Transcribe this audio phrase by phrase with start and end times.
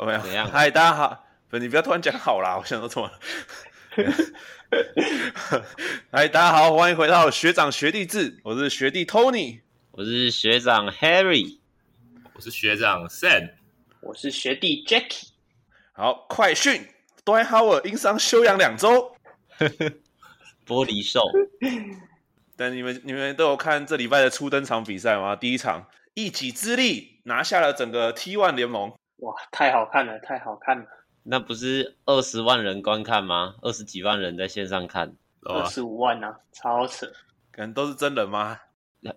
[0.00, 0.20] 有没有？
[0.20, 0.50] 怎样？
[0.50, 3.20] 嗨，大家好，不，你不要突然讲好啦，我想说错了。
[6.10, 9.60] 嗨，大家好，欢迎回到学长学弟制，我是学弟 Tony，
[9.90, 11.58] 我是学长 Harry，
[12.32, 13.50] 我是学长 Sam，
[14.00, 15.32] 我是学弟 Jacky。
[15.92, 16.88] 好，快讯
[17.26, 19.14] ，Dwight Howard 因伤休养两周。
[20.66, 21.20] 玻璃兽。
[22.56, 25.36] 但你们你们都有看这礼拜的初登场比赛吗？
[25.36, 28.94] 第一场一己之力拿下了整个 T1 联盟。
[29.20, 30.86] 哇，太好看了，太好看了！
[31.22, 33.54] 那不是二十万人观看吗？
[33.62, 37.06] 二十几万人在线上看，二十五万啊，超扯！
[37.52, 38.58] 可能都是真人吗？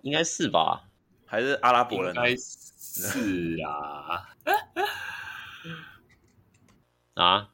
[0.02, 0.84] 应该是吧？
[1.26, 2.14] 还是阿拉伯人？
[2.14, 4.28] 应该是啊。
[7.22, 7.48] 啊？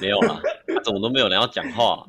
[0.00, 2.06] 没有啦，他怎么都没有人要讲话？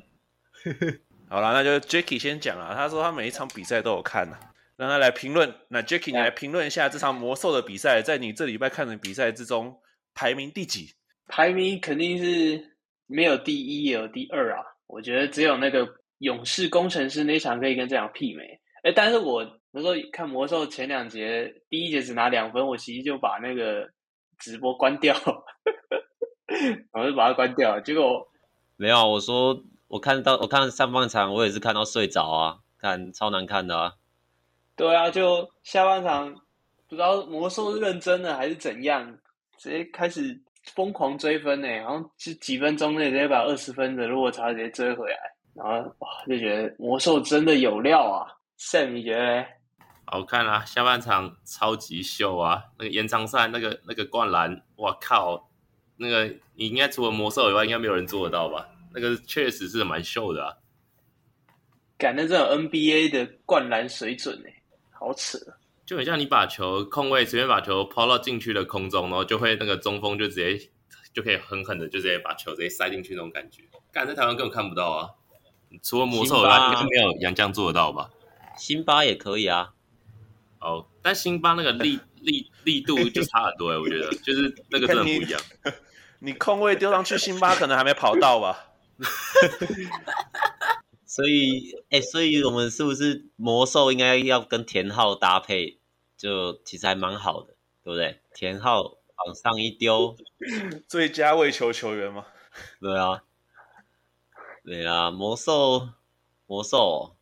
[1.30, 2.76] 好了，那就 Jacky 先讲了。
[2.76, 4.38] 他说他每一场比赛都有看呢。
[4.82, 5.54] 让他来评论。
[5.68, 9.80] 那 Jacky，你来评论一下这场魔兽的比赛，在你这礼拜看的比赛之中，
[10.16, 10.96] 排名第几？
[11.28, 14.66] 排名肯定是没有第一，也有第二啊。
[14.88, 18.60] 我觉得只有那个勇士工程师那场可以跟这场媲美。
[18.82, 23.88] 哎，但是我那时候看魔兽前两节，第一节只拿两分，我其实就把那个
[24.40, 25.16] 直播关掉，
[26.92, 27.80] 我就把它关掉。
[27.82, 28.28] 结果
[28.78, 33.94] 没有，我说我看到我看上半场，我也是看到睡着啊，看超难看的啊。
[34.76, 36.34] 对啊，就下半场
[36.88, 39.18] 不知道魔兽是认真的还是怎样，
[39.58, 40.40] 直接开始
[40.74, 45.18] 疯狂追分呢，然后就几分钟内直接把二十分的落差直接追回来，
[45.54, 48.28] 然后哇就觉得魔兽真的有料啊
[48.58, 49.46] ！Sam 你觉得？
[50.06, 55.50] 好看啊，下半场超级秀啊，那个延长赛那个那个灌篮，哇靠，
[55.96, 58.68] 那个你应该除了魔兽以外，应该没有人做得到吧？
[58.94, 60.54] 那个确实是蛮秀的啊，
[61.98, 64.50] 感觉这种 NBA 的灌篮水准呢。
[65.02, 65.36] 好扯，
[65.84, 70.70] 就很像你把球空位随便把球抛到禁区的空中，然后就会那个中锋就直接
[71.12, 73.64] 就可以狠狠的就直接把球直接塞进去那种感觉。
[73.92, 75.10] 干在台湾根本看不到啊，
[75.82, 78.12] 除了魔兽以外，应该没有杨将做得到吧？
[78.56, 79.74] 辛巴也可以啊。
[80.60, 85.42] 哦，但辛巴那个力 力力度就差很多哎，我觉得就是那个真的不一样。
[86.20, 88.68] 你，你空位丢上去，辛巴可能还没跑到吧？
[91.12, 95.78] 所以，哎、欸，所以我们是不是魔兽应该要跟田浩搭配？
[96.16, 98.22] 就其实还蛮好的，对不对？
[98.34, 100.16] 田浩往上一丢，
[100.88, 102.26] 最佳位球球员吗？
[102.80, 103.24] 对啊，
[104.64, 105.90] 对啊，魔兽，
[106.48, 107.18] 魔兽，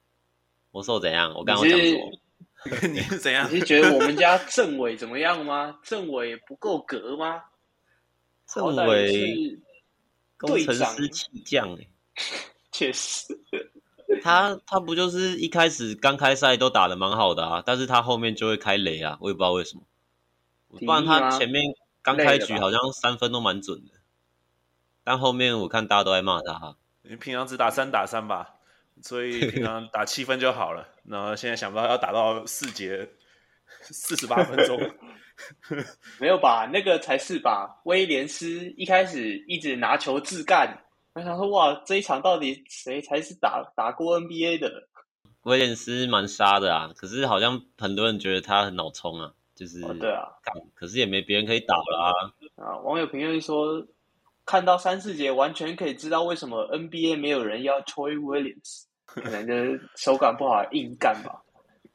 [0.69, 1.33] 魔兽怎样？
[1.33, 3.49] 我刚刚讲说， 你是怎样？
[3.51, 5.79] 你是觉得我们家政委怎么样吗？
[5.81, 7.41] 政委不够格吗？
[8.45, 9.57] 政委
[10.37, 11.87] 工程师气将哎，
[12.71, 13.39] 确实。
[14.21, 19.83] 他他不就是一开始刚开赛都打的蛮好的啊，但是他后面就会开雷啊，我也不知道为什么。
[20.69, 21.63] 不然他前面
[22.01, 23.93] 刚开局好像三分都蛮准的，
[25.03, 26.75] 但后面我看大家都在骂他。
[27.01, 28.55] 你平常只打三打三吧，
[29.01, 30.87] 所以平常打七分就好了。
[31.03, 33.09] 然后现在想不到要打到四节
[33.81, 34.79] 四十八分钟，
[36.19, 36.69] 没有吧？
[36.71, 37.81] 那个才是吧？
[37.85, 40.83] 威廉斯一开始一直拿球自干。
[41.13, 44.87] 我想说，哇，这一场到底谁才是打打过 NBA 的？
[45.43, 50.27] 威廉斯蛮杀的啊，可是好像很多人觉得他很脑冲啊，就是、哦、对啊，
[50.75, 52.11] 可是也没别人可以打了啊。
[52.55, 53.85] 啊，网友评论说，
[54.45, 61.41] 看到三四节完全可以知道为什么 NBA 没有人要 Troy Williams，可能就是手感不好硬干吧。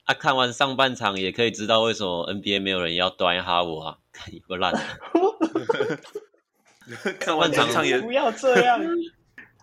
[0.05, 4.75] 啊，看完上半场也可以知道为什么 NBA 没有人要 Dwight Howard 啊，看一个烂。
[7.21, 8.81] 看完整场也不要这样，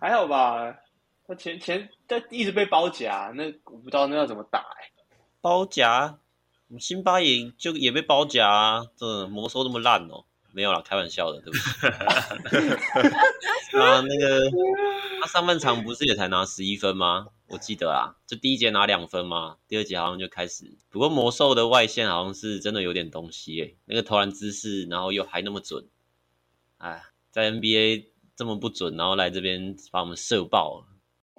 [0.00, 0.76] 还好吧？
[1.24, 4.92] 他前前他一直被包夹，那我不知道那要怎么打哎、欸。
[5.40, 6.18] 包夹，
[6.80, 8.86] 辛巴也就也被包夹啊！
[8.96, 11.58] 这魔兽那么烂哦、喔，没有啦，开玩笑的，对不
[12.50, 13.80] 对？
[13.80, 14.50] 啊，那个
[15.20, 17.28] 他上半场不是也才拿十一分吗？
[17.46, 20.76] 我记得啊，就第一节拿两分嘛，第二节好像就开始。
[20.90, 25.86] 不过魔兽的外线好像是真的有点东西诶、欸，那个投篮姿势，然后又还那么准，
[26.78, 27.04] 哎。
[27.32, 28.04] 在 NBA
[28.36, 30.86] 这么不准，然后来这边把我们射爆了，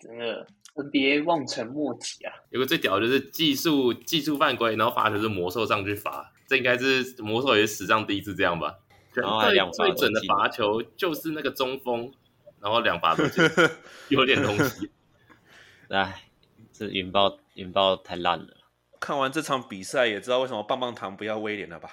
[0.02, 0.46] 真的
[0.76, 2.34] NBA 望尘莫及啊！
[2.50, 8.76] 有个最屌的就是技术技术犯规，然后罚球是魔兽上去罚，这应该是魔兽也是史上第一次这样吧？
[9.14, 12.12] 然后还两最准的罚球就是那个中锋，
[12.60, 13.44] 然后两罚都进
[14.10, 14.90] 有点东西。
[15.90, 16.24] 哎，
[16.72, 18.63] 这云豹云豹太烂了。
[19.04, 21.90] 看完这场比赛也知道为什么棒棒糖不要威廉了吧？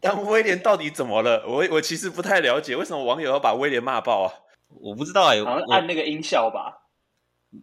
[0.00, 1.44] 但威廉到底怎么了？
[1.46, 4.32] 我我其实不太了解，为什么网友要把威廉骂爆啊？
[4.80, 6.84] 我不知道哎、欸，好像按那个音效吧？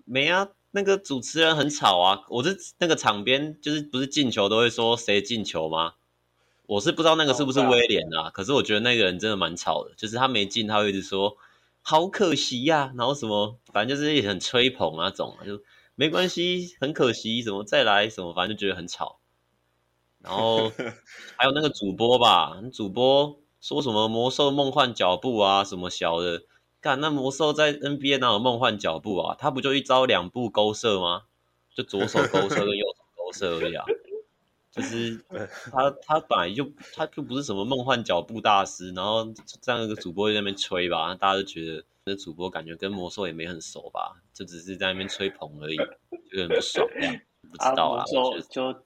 [0.05, 2.21] 没啊，那个主持人很吵啊！
[2.29, 5.93] 我是那个场边就是不是进球都会说谁进球吗？
[6.67, 11.35] 我是不知道那个是不是威廉啊，可是我觉得那个人真的蛮吵的，就是他没进，他会一直说
[11.87, 15.61] 好可惜呀、啊，然后什么，反正就是也很吹捧那种，就
[15.93, 19.19] 没关系，很可惜，什么再来什么，反正就觉得很吵。
[20.17, 20.71] 然后
[21.37, 26.41] 还有那个主播吧，主播说什么魔兽梦幻脚步啊，什么小的，
[26.81, 29.35] 干那魔兽在 NBA 哪有梦幻脚步啊？
[29.37, 31.25] 他不就一招两步勾射吗？
[31.75, 33.85] 就左手勾射跟右手勾射而已啊。
[34.75, 35.17] 就是
[35.71, 39.25] 他他本来就他就不是什么梦幻脚步大师，然后
[39.61, 45.77] 这样一个主播在那边吹吧，大家都觉得那主播感觉跟魔兽也没很熟吧，就只是在那边吹捧而已，
[46.31, 47.19] 就很不爽这样，
[47.49, 48.85] 不知道啊，就就。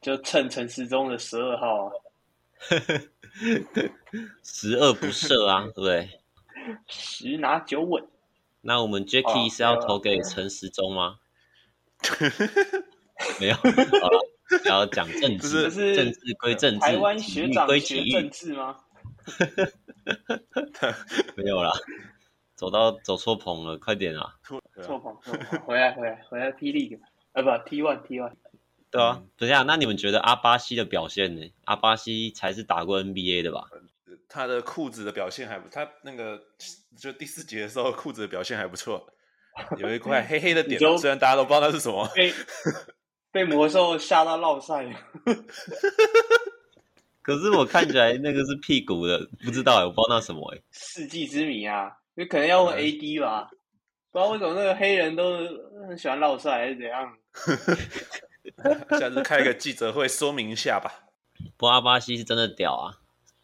[0.00, 1.92] 就趁陈时中的十二号啊，
[4.44, 6.20] 十恶不赦啊，对不对？
[6.86, 8.06] 十拿九稳。
[8.60, 11.18] 那我们 Jacky 是要投给陈时中吗？
[13.40, 14.20] 没有，好了，
[14.64, 18.76] 要讲政治，是政治归政治，台湾学长归学政治吗？
[21.36, 21.70] 没有啦，
[22.54, 24.36] 走到走错棚了，快点啊！
[24.42, 24.60] 错
[24.98, 26.98] 棚，错棚，回来，回来，回来霹雳，
[27.32, 28.32] 啊不，T one T one。
[28.90, 31.52] 对啊，等一下，那你们觉得阿巴西的表现呢？
[31.64, 33.68] 阿巴西才是打过 NBA 的吧？
[34.30, 36.40] 他的裤子的表现还不，他那个
[36.98, 39.06] 就第四节的时候裤子的表现还不错，
[39.76, 42.08] 有一块黑黑的点，虽然大家都不知道那是什么。
[43.30, 44.84] 被被魔兽吓到落赛。
[47.22, 50.58] 可是我看起来那个是屁股的，不知道哎，我不知道那什么哎。
[50.70, 53.50] 世纪之谜啊，你可能要问 AD 吧？
[53.52, 53.56] 嗯、
[54.12, 55.36] 不知道为什么那个黑人都
[55.86, 57.16] 很喜欢落赛还是怎样？
[58.98, 61.04] 下次开个记者会说明一下吧。
[61.58, 62.96] 不过阿巴西是真的屌啊，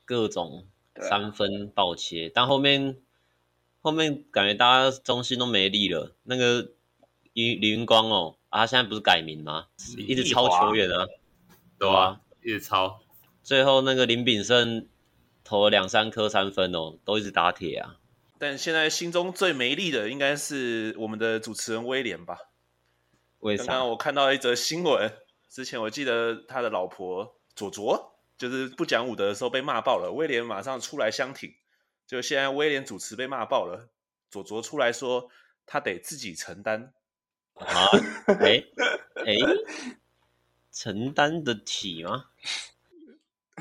[0.06, 0.66] 各种
[1.00, 2.96] 三分爆切，啊、但后面
[3.82, 6.16] 后面感觉大家中心都没力了。
[6.22, 6.70] 那个
[7.34, 9.66] 李李云光哦，啊，他现在不是改名吗？
[9.98, 11.08] 一直抄球员啊，
[11.76, 13.00] 对啊，一直抄。
[13.42, 14.86] 最后那个林炳胜
[15.42, 17.96] 投了两三颗三分哦，都一直打铁啊。
[18.38, 22.38] 但现在心中最没力的应该是我们的主持人威廉吧。
[23.58, 25.12] 刚刚我看到一则新闻，
[25.50, 31.52] 之前我记得他的老婆佐佐就是不讲武德的时候被骂爆了，威廉马上出来相挺，
[32.06, 33.88] 就现在威廉主持被骂爆了，
[34.30, 35.28] 佐佐出来说
[35.66, 36.92] 他得自己承担
[37.54, 37.88] 啊？
[38.26, 38.64] 哎
[39.26, 39.34] 哎，
[40.72, 42.26] 承担得起吗？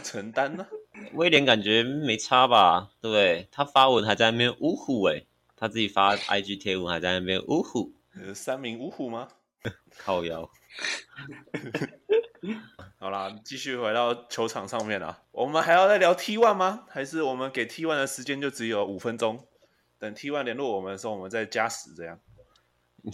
[0.03, 0.67] 承担呢？
[1.13, 2.91] 威廉感觉没差吧？
[3.01, 3.47] 对不对？
[3.51, 5.25] 他发文还在那边呜呼哎，
[5.55, 9.27] 他自己发 IG 贴文还在那边呜呼，呃，三名呜呼吗？
[9.97, 10.49] 靠腰，
[12.99, 15.23] 好啦，继续回到球场上面啦。
[15.31, 16.85] 我们还要再聊 T one 吗？
[16.89, 19.47] 还是我们给 T one 的时间就只有五分钟？
[19.99, 22.19] 等 T one 联络我们的时候，我们再加时这样。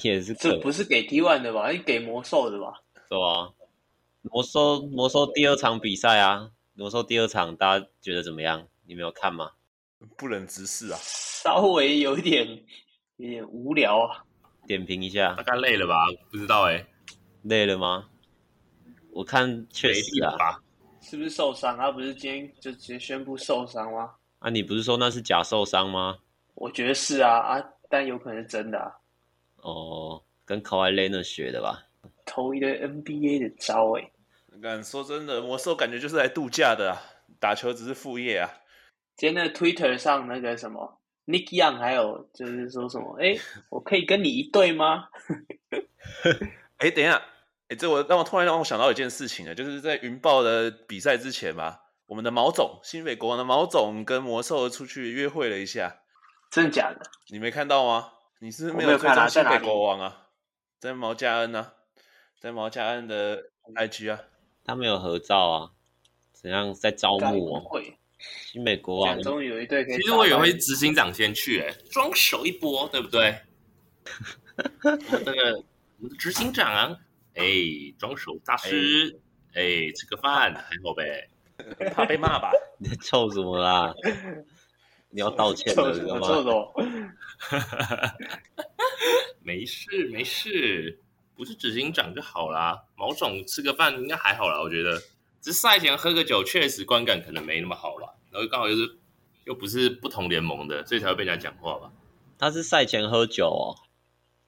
[0.03, 1.71] 也是，这不是给 T1 的吧？
[1.71, 2.73] 是给魔兽的吧？
[3.09, 3.51] 是吧？
[4.21, 8.67] 魔兽魔兽第二场比赛啊，魔兽第二场大家觉得怎么样？
[8.85, 9.51] 你没有看吗？
[10.17, 12.47] 不忍直视啊， 稍微有一点
[13.17, 14.23] 有点无聊啊。
[14.67, 15.95] 点评一下，大概累了吧？
[16.29, 16.85] 不知道哎、欸，
[17.43, 18.07] 累了吗？
[19.11, 20.61] 我看确实啊，
[21.01, 21.75] 是不是受伤？
[21.75, 24.11] 他不是今天就直接宣布受伤吗？
[24.39, 26.19] 啊，你不是说那是假受伤吗？
[26.53, 28.91] 我觉得是啊啊，但有可能是真的啊。
[29.61, 31.85] 哦，跟 Kawhi Leonard 学的吧？
[32.25, 34.11] 偷一个 NBA 的招哎、欸！
[34.61, 37.01] 敢说真的，魔兽感觉就是来度假的啊，
[37.39, 38.49] 打球只是副业啊。
[39.15, 43.17] 今天那 Twitter 上那个什么？Nick Young 还有就是说什么？
[43.21, 43.37] 哎，
[43.69, 45.07] 我可以跟你一队吗？
[46.77, 47.21] 哎，等一下，
[47.69, 56.01] 哎，这我让我突然让我想到一件事情了，就是在云豹的比赛之前吧，我们的毛总，新北国王的毛总跟魔兽出去约会了一下，
[56.51, 57.01] 真的假的？
[57.29, 58.11] 你没看到吗？
[58.39, 60.27] 你是，是没有追踪新北国王啊？
[60.79, 61.73] 在毛家恩呢、啊，
[62.39, 63.43] 在毛家恩的
[63.75, 64.19] IG 啊，
[64.63, 65.71] 他没有合照啊？
[66.31, 67.81] 怎样在招募哦？
[68.19, 69.97] 新美国王，终于有一队可以。
[69.97, 73.39] 其实我以为会执行长先去、欸，哎，装手一波，对不对？
[74.83, 74.95] 那
[75.33, 75.63] 个
[75.97, 76.97] 我们的执行长啊，
[77.35, 77.43] 哎，
[77.97, 79.19] 装手大师，
[79.53, 81.29] 哎，欸、吃个饭还好呗，
[81.93, 82.51] 怕被骂吧？
[82.79, 83.93] 你在臭什么啦？
[85.11, 86.27] 你要道歉了，干嘛？
[86.27, 86.73] 臭什么？
[89.41, 90.99] 没事没事，
[91.35, 92.83] 不是执行长就好啦。
[92.95, 95.01] 毛总吃个饭应该还好啦，我觉得。
[95.41, 98.13] 只是赛前喝个酒，确实观感可能没那么好啦。
[98.29, 98.97] 然后刚好又是
[99.45, 101.91] 又不是不同联盟的，所以才会被人家讲话吧？
[102.37, 103.75] 他是赛前喝酒哦，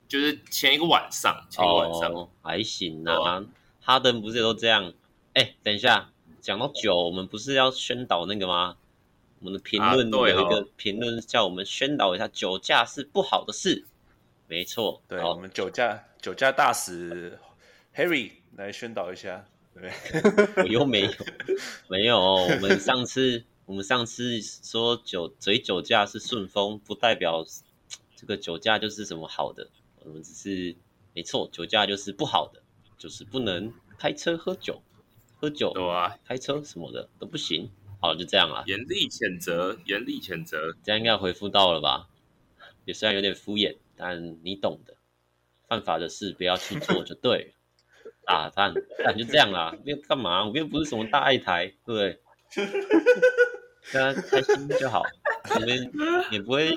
[0.08, 3.16] 就是前一个晚上，前一个晚上、哦、还行啊。
[3.16, 3.48] 哦、
[3.80, 4.94] 哈登不是也都这样？
[5.34, 6.10] 哎，等一下，
[6.42, 8.76] 讲到酒，我们不是要宣导那个吗？
[9.42, 13.86] 我们的评论有一个评论叫我们宣导一下，酒驾是不好的事。
[14.48, 17.40] 没错，对，我们酒驾酒驾大使
[17.96, 19.48] Harry 来宣导一下。
[19.74, 19.90] 对
[20.62, 21.12] 我又没有，
[21.90, 22.20] 没有。
[22.20, 27.44] 我们上次我们上次说酒嘴酒驾是顺风，不代表
[28.16, 29.68] 这个酒驾就是什么好的。
[30.04, 30.76] 我们只是
[31.16, 32.62] 没错，酒驾就是不好的，
[32.98, 34.84] 就是不能开车喝酒，
[35.40, 37.72] 喝酒对啊，开车什么的都不行。
[38.02, 38.64] 好，就这样了。
[38.66, 42.10] 严厉谴责，严厉谴责，这样应该回复到了吧？
[42.86, 44.98] 也虽然有点敷衍，但你懂的。
[45.68, 47.54] 犯法的事不要去做就对了。
[48.26, 50.46] 啊，但但就这样啦，又干嘛？
[50.46, 52.20] 我又不是什么大爱台，对不对？
[53.94, 55.04] 大家开心就好。
[55.56, 55.70] 我们
[56.32, 56.76] 也不会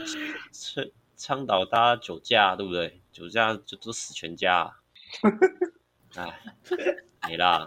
[0.53, 0.85] 倡
[1.17, 3.01] 倡导大家酒驾，对不对？
[3.13, 4.77] 酒驾就都死全家啊。
[6.17, 6.41] 哎，
[7.29, 7.67] 没啦。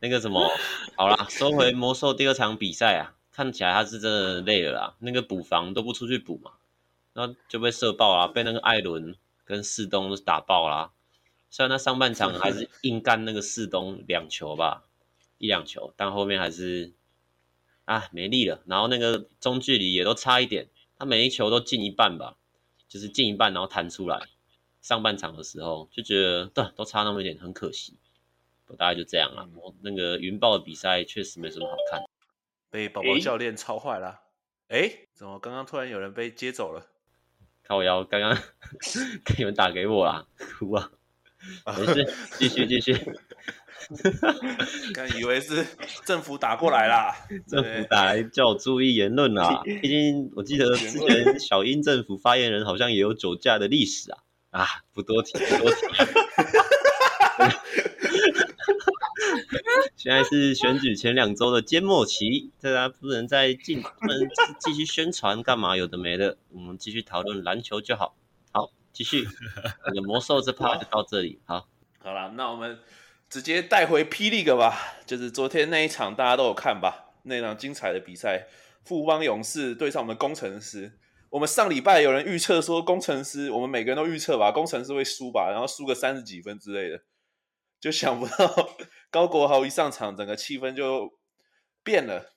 [0.00, 0.50] 那个什么，
[0.96, 4.96] 好啦，收回魔兽第二场比赛啊，看起来他是真的累了啦。
[5.00, 6.52] 那个补防都不出去补嘛，
[7.12, 10.92] 然后就被射爆啦，被那个艾伦跟世东打爆啦。
[11.48, 14.84] 虽然他上半场还是硬干那个世东两球吧，
[15.38, 16.92] 一两球，但后面还是
[17.84, 18.62] 啊没力了。
[18.66, 22.36] 然后那个中距离也都差一点，他每一球都进一半吧，
[22.88, 24.20] 就是进一半然后弹出来。
[24.82, 27.94] 上半场的时候就觉得对，都差那么一点，很可惜。
[28.74, 29.48] 大概就这样了。
[29.54, 32.00] 我那个云豹的比赛确实没什么好看，
[32.70, 34.22] 被宝宝教练操坏了。
[34.68, 36.86] 哎、欸，怎么刚刚突然有人被接走了？
[37.62, 38.36] 靠腰，刚刚
[39.38, 40.26] 有人打给我啦，
[40.58, 40.90] 哭啊！
[41.78, 42.94] 没事，继续继续。
[44.94, 45.64] 刚以为是
[46.04, 47.14] 政府打过来啦，
[47.46, 49.62] 政府打来叫我注意言论啦。
[49.64, 54.18] 毕竟我记得之前小英政府发言人好像也有酒驾的历史啊。
[54.50, 55.86] 啊，不多提，不多提。
[60.06, 64.16] 现在是选举前两周的缄默期，大家不能再进，不能
[64.60, 65.76] 继续宣传干嘛？
[65.76, 68.14] 有的没的，我们继续讨论篮球就好。
[68.52, 69.26] 好，继续。
[69.84, 71.40] 那个魔兽这趴就到这里。
[71.44, 71.66] 好，
[71.98, 72.78] 好了，那我们
[73.28, 77.06] 直接带回 P League 吧，就是昨天那一场大家都有看吧？
[77.24, 78.46] 那场精彩的比赛，
[78.84, 80.92] 富邦勇士对上我们工程师。
[81.30, 87.02] 我们上礼拜有人预测说工程师，我们每个人都预测吧，工程师会输吧，然后输个三十几分之类的。
[87.78, 88.70] 就想不到
[89.16, 91.10] 高国豪一上场，整个气氛就
[91.82, 92.34] 变了，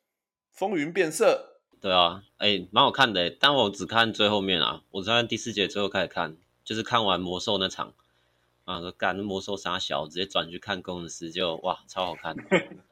[0.49, 1.59] 风云变色。
[1.81, 7.93] 对啊，哎、欸，蛮好看的，但我只看最后面啊，我在第四节最后开始看，就是看完魔兽那场
[8.63, 12.33] 啊，说干魔兽杀小，直接转去看工程师，就哇，超好看。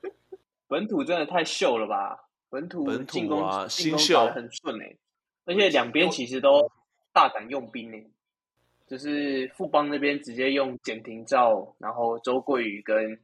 [0.67, 2.27] 本土真的太秀了吧？
[2.49, 4.97] 本土进攻本土啊，进攻新秀很顺哎，
[5.45, 6.69] 而且两边其实都
[7.13, 8.03] 大胆用兵哎。
[8.85, 13.17] 就是富邦那边直接用简廷照，然后周桂宇跟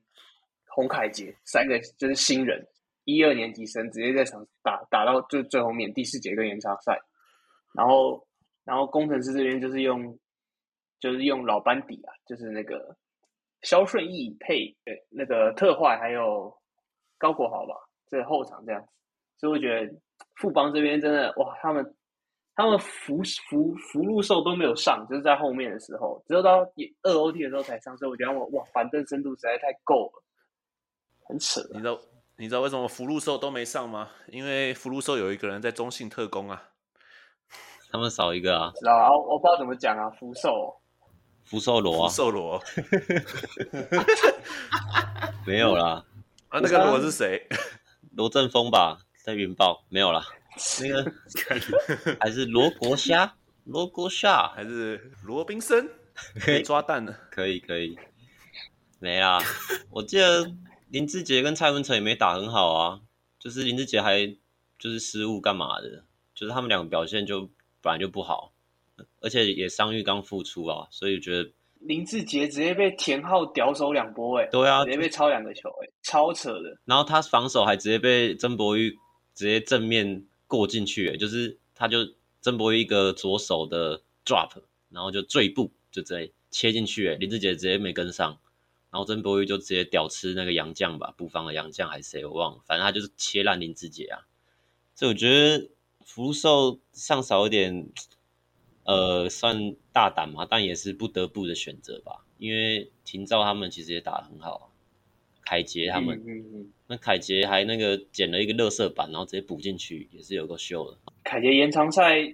[0.73, 2.65] 洪凯杰三个就是新人，
[3.03, 6.99] 一二年级生直接在场打打到最最后面第四节跟延长赛，
[7.73, 8.27] 然后
[8.63, 10.17] 然后工程师这边就是用
[10.99, 12.95] 就是用老班底啊，就是那个
[13.61, 16.53] 肖顺义配对那个特坏还有
[17.17, 17.75] 高国豪吧，
[18.07, 18.83] 这后场这样，
[19.37, 19.93] 所以我觉得
[20.35, 21.95] 富邦这边真的哇，他们。
[22.55, 26.59] 他们福福福禄寿都没有上，就是在后面的时候，只有到
[27.01, 30.23] 二 OT 的时候才上，所以我觉得我哇，板凳深度实在太够了，
[31.27, 31.61] 很扯。
[31.73, 31.99] 你知道
[32.37, 34.09] 你知道为什么福禄寿都没上吗？
[34.27, 36.69] 因为福禄寿有一个人在中信特工啊，
[37.91, 38.71] 他们少一个啊。
[38.75, 40.75] 知道啊，我不知道怎么讲啊，福寿，
[41.45, 42.61] 福寿螺，福寿螺，
[45.45, 46.05] 没有啦。
[46.49, 47.47] 啊，那个螺是谁？
[48.15, 50.23] 罗振峰吧，在云豹没有啦。
[50.81, 51.11] 那个
[52.19, 55.89] 还是罗国虾，罗国虾还是罗宾森，
[56.39, 57.97] 可以抓蛋的，可以可以，
[58.99, 59.41] 没啦。
[59.89, 60.45] 我记得
[60.93, 63.01] 林志杰跟蔡文成也没打很好啊，
[63.39, 64.27] 就是林志杰还
[64.77, 67.49] 就是失误干嘛的，就是他们两个表现就
[67.81, 68.53] 本来就不好，
[69.19, 76.77] 而且也伤愈刚复出啊，所以我觉得林志杰直接被田浩屌手两波哎，对啊，直接被抄两个球哎，超扯的。
[76.85, 78.91] 然后他防守还直接被曾博玉
[79.33, 80.23] 直接正面。
[80.45, 81.97] 过进去，就是他就
[82.39, 84.51] 曾博一个左手的 drop，
[84.89, 88.37] 然后就坠步，就直接切进去，林志杰直接没跟上，
[88.93, 94.21] 然后曾博玉就直接屌吃那个杨将吧，补防的杨将还是谁我忘了，反正他就是切烂林志杰啊。
[94.93, 95.67] 所以我觉得
[96.05, 97.89] 福寿上少一点，
[98.83, 104.69] 呃，算大胆嘛，但也是不得不的选择吧，因为廷照他们其实也打得很好。
[105.43, 110.97] 凯杰他们，嗯嗯嗯、那凯杰还那个捡了一个乐色板，然后直接补进去，也是有个秀的。
[111.23, 112.33] 凯杰延长赛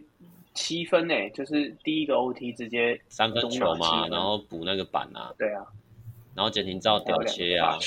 [0.54, 5.34] 七分诶，就是第一个 OT 直接三分球嘛，然后补那个板啊。
[5.40, 5.66] 对啊，
[6.36, 7.78] 然后简廷照屌切啊。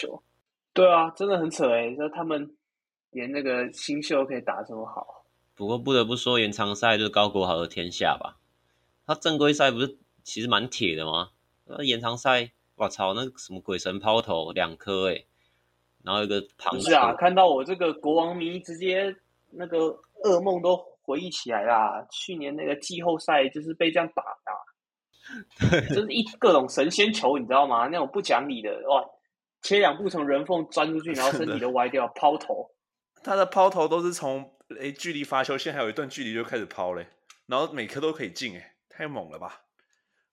[0.73, 2.57] 对啊，真的很扯诶，说他们
[3.11, 5.25] 连那个新秀可以打这么好。
[5.55, 8.39] 不过不得不说，延长赛就是高国豪的天下吧。
[9.07, 11.31] 他正规赛不是其实蛮铁的吗？
[11.65, 12.53] 那延长赛。
[12.75, 15.27] 我操，那什么鬼神抛投两颗诶，
[16.03, 16.75] 然后一个庞。
[16.75, 19.15] 不是啊，看到我这个国王迷，直接
[19.51, 19.79] 那个
[20.25, 22.05] 噩梦都回忆起来啦。
[22.11, 24.72] 去年那个季后赛就是被这样打的，
[25.95, 27.87] 就是一各种神仙球，你知道吗？
[27.89, 29.05] 那种不讲理的哇，
[29.63, 32.71] 切两步从人缝钻出去，然后身体都歪掉，抛投。
[33.23, 37.07] 他的抛投都是从诶距离罚球线还有一段距离就开始抛嘞，
[37.47, 39.63] 然后每颗都可以进，诶太猛了吧！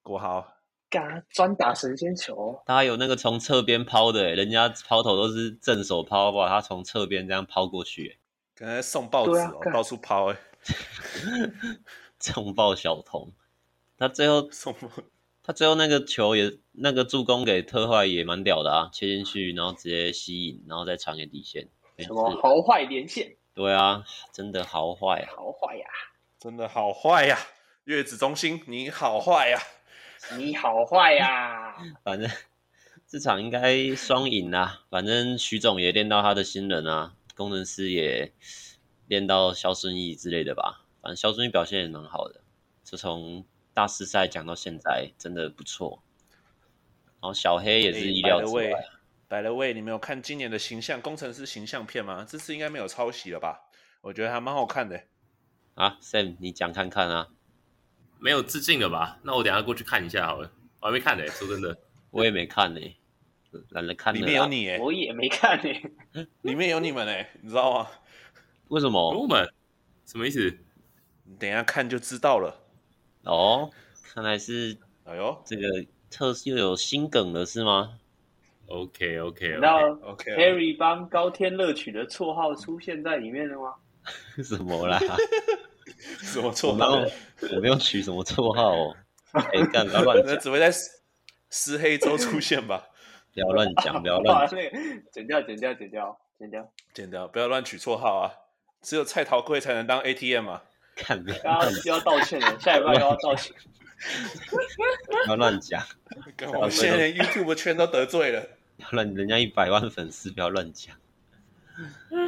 [0.01, 0.55] 国豪，
[0.89, 8.17] 干专打神仙球，他有那个从侧边抛的，人家抛投都是正手抛，哇，他从侧边这样抛过去，
[8.55, 10.37] 刚才送报纸哦，到处抛，哎，
[12.19, 13.31] 重爆小童，
[13.99, 14.73] 他最后送，
[15.43, 21.67] 他最后那个球也那个助攻给特坏也蛮屌的啊，切进去，然后直接吸引，然后再传给底线。
[21.97, 23.35] 什么好坏连线？
[23.53, 25.85] 对啊，真的好坏，好坏呀，
[26.39, 27.37] 真的好坏呀！
[27.83, 29.59] 月子中心，你好坏呀，
[30.39, 31.75] 你好坏呀！
[32.05, 32.31] 反正
[33.05, 34.83] 这场应该双赢啊。
[34.89, 38.31] 反正徐总也练到他的新人啊，工程师也
[39.07, 40.85] 练到肖顺义之类的吧。
[41.01, 42.39] 反正肖顺义表现也蛮好的，
[42.85, 46.01] 就从大师赛讲到现在，真的不错。
[47.21, 48.71] 然后小黑也是意料之外。
[49.27, 52.25] By the way，你没有看今年的形象工程师形象片吗？
[52.27, 53.61] 这次应该没有抄袭了吧？
[54.01, 55.03] 我觉得还蛮好看的。
[55.75, 57.27] 啊，Sam，你讲看看啊。
[58.17, 59.19] 没有致敬了吧？
[59.23, 60.51] 那我等下过去看一下好了。
[60.79, 61.77] 我还没看呢，说真的，
[62.11, 62.81] 我也没看呢，
[63.69, 64.13] 懒得看。
[64.13, 65.71] 里面有你哎，我也没看呢。
[66.41, 67.89] 里面有你们哎，你知道吗？
[68.69, 69.11] 为什么？
[69.11, 69.47] 我们
[70.05, 70.57] 什么意思？
[71.23, 72.68] 你等一下看就知道了。
[73.23, 73.69] 哦，
[74.13, 75.63] 看来是，哎呦，这个
[76.09, 77.99] 特又有新梗了是吗
[78.67, 83.75] ？OK OK，然后 Harry 帮高天乐取的绰号出现在里面了吗？
[84.43, 84.99] 什么啦？
[86.21, 87.03] 什么绰号？
[87.55, 88.95] 我没有取什么绰号哦。
[89.33, 90.71] 哎，干不要乱讲，只会在
[91.49, 92.87] 石黑周出现吧？
[93.33, 94.59] 不要乱讲，不要乱讲。
[95.11, 98.33] 剪掉，剪掉，剪掉，剪掉，剪掉，不要乱取绰号啊！
[98.81, 100.63] 只有蔡桃贵才能当 ATM 啊！
[101.03, 103.55] 看，不要要道歉了，下一拜又要道歉。
[105.25, 105.85] 不要乱讲，
[106.57, 108.47] 我现在连 YouTube 圈都得罪了。
[108.91, 110.95] 让人家一百万粉丝，不要乱讲。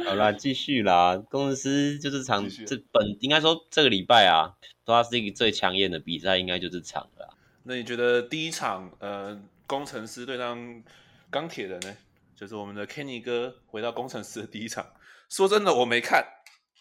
[0.04, 1.16] 好啦，继续啦。
[1.30, 7.34] 工程师就是场，这本应该说这个礼拜啊，它是一个最抢眼的比赛，应该就是场了。
[7.62, 10.82] 那你觉得第一场，呃，工程师对上
[11.30, 11.96] 钢铁人呢？
[12.36, 14.86] 就是我们的 Kenny 哥回到工程师的第一场。
[15.30, 16.22] 说真的，我没看，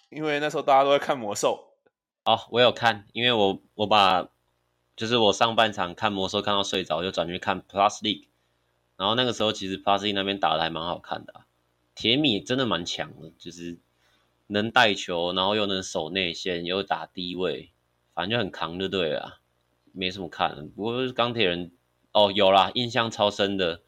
[0.10, 1.71] 因为那时候大家都在看魔兽。
[2.24, 4.30] 哦，我有看，因为我我把
[4.96, 8.28] 就是我上半场看魔兽看到睡着，就转去看 Plus League。
[8.96, 11.46] 然后那个时候，其实 Plus League 那边打的还蛮好看的，啊，
[11.96, 13.80] 铁米真的蛮强的，就是
[14.46, 17.72] 能带球，然后又能守内线，又打低位，
[18.14, 19.40] 反正就很扛，就对了，
[19.92, 20.70] 没什么看。
[20.70, 21.72] 不过钢铁人
[22.12, 23.82] 哦，有啦，印象超深的，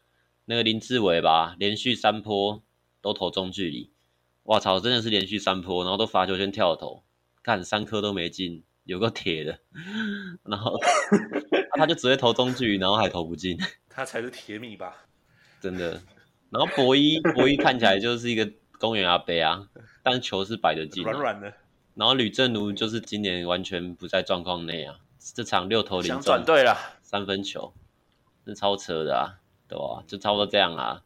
[0.46, 2.60] 那个林志伟吧，连续三波
[3.00, 3.92] 都投中距离，
[4.42, 7.04] 哇操，真的是连续三波，然后都罚球线跳投，
[7.44, 9.58] 看三颗都没进，有个铁的，
[10.42, 10.76] 然后
[11.76, 13.56] 他就只会投中距离，然后还投不进。
[13.88, 15.06] 他才是铁米吧，
[15.60, 16.00] 真的。
[16.50, 19.68] 然后博一，博一看起来就是一个公园阿伯啊，
[20.02, 21.52] 但球是摆得进，软软的。
[21.94, 24.96] 然后吕正如就是今年完全不在状况内啊，
[25.34, 27.72] 这场六投零中，想转队了，三分球，
[28.46, 30.02] 是超扯的啊，对吧？
[30.06, 31.02] 就差不多这样啊。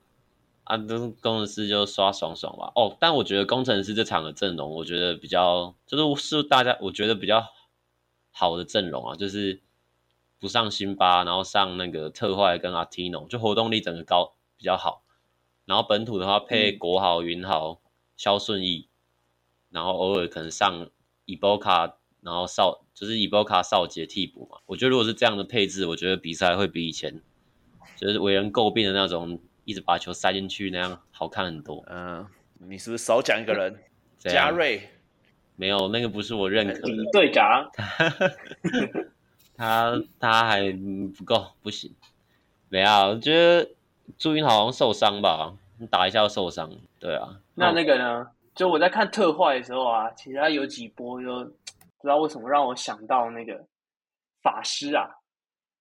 [0.68, 2.70] 啊，都工程师就刷爽爽吧。
[2.74, 7.44] 哦，但我觉得工程师这场的阵容，我觉得比较就是是大家我觉得比较
[8.30, 9.60] 好的阵容啊，就是。
[10.40, 15.02] 不上辛巴，然后上那个特坏跟阿提诺，就活动力整个高比较好。
[15.64, 17.80] 然后本土的话配国豪、云豪、
[18.16, 18.86] 肖顺义，
[19.70, 20.88] 然后偶尔可能上
[21.24, 24.58] 伊波卡，然后少就是伊波卡少杰替补嘛。
[24.66, 27.20] 我觉得如果是这样的配置，我觉得比赛会比以前
[27.96, 31.84] 就是为人诟病的那种一直把球塞进去那样好看很多。
[31.88, 33.78] 嗯，你是不是少讲一个人？
[34.16, 34.80] 嘉瑞？
[35.56, 36.88] 没有，那个不是我认可的。
[36.88, 37.70] 李队长。
[39.54, 40.72] 他他还
[41.14, 41.94] 不够，不行。
[42.70, 43.70] 没啊，我觉得
[44.16, 46.70] 朱云好像受伤吧，你打一下就受伤。
[46.98, 48.26] 对啊，那那个呢？
[48.54, 53.62] 就我在看特坏的时候啊，其实他有几波就不知道为什么让我想到那个
[54.40, 55.10] 法师啊，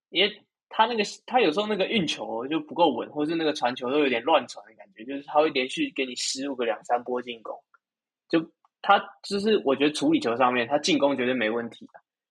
[0.09, 7.55] 因为他那个他有时候那个运球就不够稳，或是那个传球都有点乱传的感觉，就是他会连续给你失误个两三波进攻。
[8.29, 8.45] 就
[8.81, 11.87] 他就是我觉得处理球上面，他进攻绝对没问题。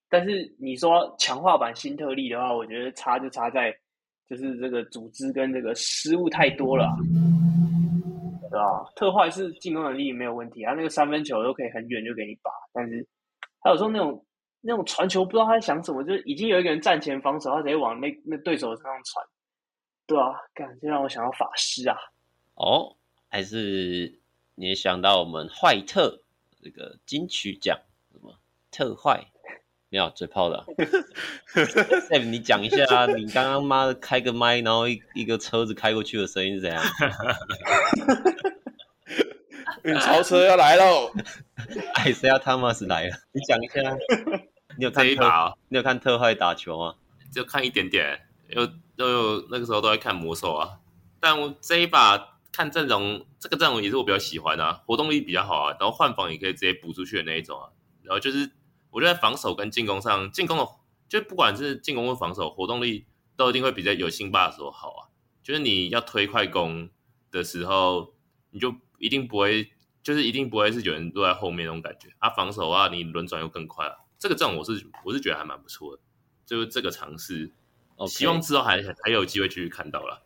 [0.09, 3.75] 但是你说强化版新特利的话，我觉得差就差在
[4.29, 6.95] 就是这个组织跟这个失误太多了，啊，
[8.49, 8.85] 对吧？
[8.95, 13.05] 特坏是进攻能力没有问题，他那个三分球都可以很远就给你拔，但是
[13.61, 14.25] 他有时候那种
[14.67, 19.25] 那种传球不知道他在想什么，就是已经有一个人站前防守，他直接往那那对手身上传，
[20.05, 21.95] 对啊，感觉让我想到法师啊。
[22.55, 22.97] 哦，
[23.29, 24.19] 还是
[24.55, 26.21] 你也想到我们坏特
[26.61, 27.79] 这个金曲奖
[28.11, 28.35] 什么
[28.69, 29.27] 特坏？
[29.89, 30.65] 没有嘴炮的、啊。
[32.09, 36.83] Sam，你讲一下，你刚刚妈的开个麦，然后一一个车子开过去的声音是怎样？
[39.83, 41.09] 运钞车要来喽！
[41.93, 43.15] 哎，谁要他妈是来了？
[43.31, 43.97] 你讲一下。
[44.77, 45.15] 你有看一？
[45.15, 46.95] 把哦、你有看特坏打球吗？
[47.31, 50.79] 就看一点点，有都有那个时候都在看魔兽啊。
[51.19, 57.69] 但我这一把看阵容，这个阵容也是我比较喜欢的、啊，活动力比较好啊，然后换防也可以直接补出去的那一种啊。
[58.03, 58.51] 然后就是。
[58.89, 60.67] 我觉得防守跟进攻上，进攻的
[61.07, 65.01] 就不管是进攻或防守，活动力都一定会比较有辛巴的时候好啊。
[65.43, 66.89] 就是你要推快攻
[67.29, 68.13] 的时候，
[68.49, 69.69] 你就一定不会，
[70.01, 72.07] 就是一定不会是有人落在后面那种感觉。
[72.17, 73.93] 啊，防守啊，你轮转又更快啊。
[74.19, 76.01] 这个阵容我是我是觉得还蛮不错的，
[76.45, 77.51] 就是这个尝试
[77.97, 78.09] ，Okay.
[78.09, 80.23] 希望之后还还有机会继续看到了。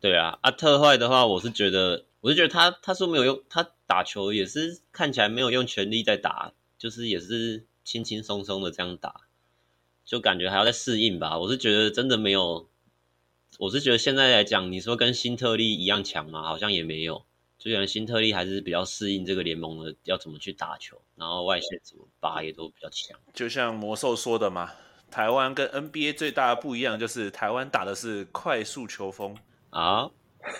[0.00, 7.66] 对啊，啊特坏的话，我是觉得，我是觉得他他说没有用，他打球也是看起来没有用全力在打，就是也是。
[7.84, 9.22] 轻轻松松的这样打，
[10.04, 11.36] 就感觉还要再适应吧。
[11.40, 12.70] 我是觉得真的没有，
[13.58, 16.44] 我是觉得现在来讲，你说跟新特利一样强吗？
[16.44, 17.26] 好像也没有。
[17.62, 23.16] 就觉得新特利还是比较适应这个联盟的，要怎么去打球，然后外线怎么拔也都比较强。
[23.32, 24.72] 就像魔兽说的嘛，
[25.12, 29.36] 台湾跟 NBA 最大的不一样就是台湾打的是快速球风
[29.70, 30.10] 啊。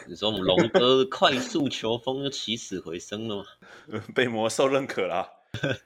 [0.06, 3.44] 你说我们龙哥快速球风又起死回生了吗？
[4.14, 5.28] 被魔兽认可了。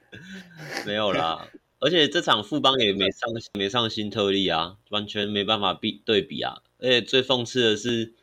[0.85, 1.49] 没有啦，
[1.79, 6.61] 而且这场富邦也没上没上新特利啊，完全没办法比对比啊。
[6.77, 8.13] 而且最讽刺的是，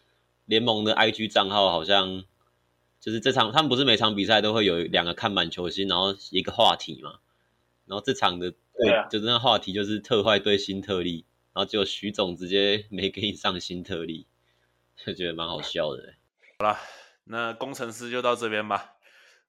[0.44, 2.22] 联盟的 IG 账号好像
[3.04, 7.18] 就是这场他们不是每场比赛都会有两个看板球星，然后一个话题嘛。
[7.84, 14.26] 然后这场的对，对啊、就是那话题就是特坏对新特利，然后结果徐总直接没给你上新特利，
[14.96, 16.14] 就觉得蛮好笑的。
[16.58, 16.78] 好了，
[17.24, 18.94] 那工程师就到这边吧。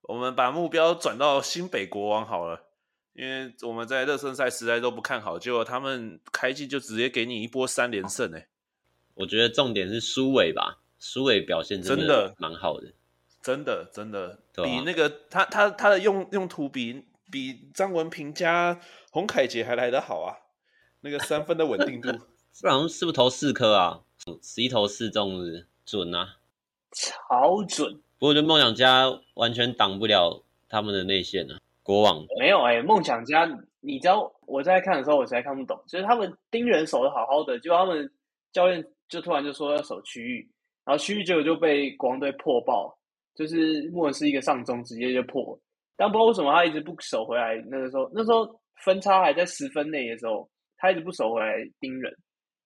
[0.01, 2.65] 我们把目标转到新北国王好了，
[3.13, 8.49] 因为我们在热身赛实在都不看好，结果他们开季就直接给你一波三连胜哎。
[9.13, 12.91] 我觉得重点是苏伟吧，苏伟表现真的蛮好的，
[13.45, 18.79] 真的真的，比那个他他他的用用途比比张文平加
[19.11, 20.35] 洪凯杰还来得好啊，
[21.01, 22.09] 那个三分的稳定度，
[22.51, 24.01] 这好像是不是投四颗啊？
[24.41, 26.37] 十一投四中是准啊，
[26.91, 28.01] 超准。
[28.17, 29.03] 不过，我觉得梦想家
[29.35, 31.59] 完全挡不了他们的内线啊！
[31.83, 33.47] 国王没有哎、欸，梦想家，
[33.81, 38.11] 你知道我在看的时候，我实在看不懂，就是他们盯人守的好好的，结果他们
[38.51, 40.49] 教练就突然就说要守区域，
[40.83, 42.97] 然后区域结果就被国王队破爆，
[43.35, 45.59] 就是莫是一个上中直接就破，
[45.95, 47.55] 但不知道为什么他一直不守回来。
[47.67, 52.15] 那个时候，那时候分差还在十分内的时候，他一直不守回来盯人，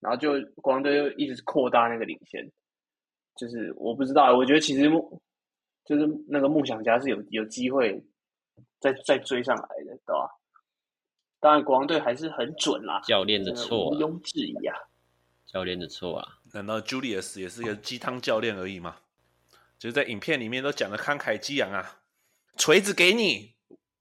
[0.00, 2.48] 然后就国王队就一直扩大那个领先，
[3.36, 4.88] 就是我不知道，我觉得其实
[5.84, 8.00] 就是那个梦想家是有有机会
[8.78, 10.30] 再再追上来的，对吧？
[11.40, 13.00] 当然，国王队还是很准啦。
[13.00, 14.76] 教练的错，毋庸置疑啊。
[15.46, 16.38] 教练的错啊？
[16.52, 18.96] 难道 Julius 也是一个鸡汤教练而已吗？
[19.80, 21.96] 就是在影片里面都讲的慷慨激昂啊，
[22.58, 23.54] 锤子给你。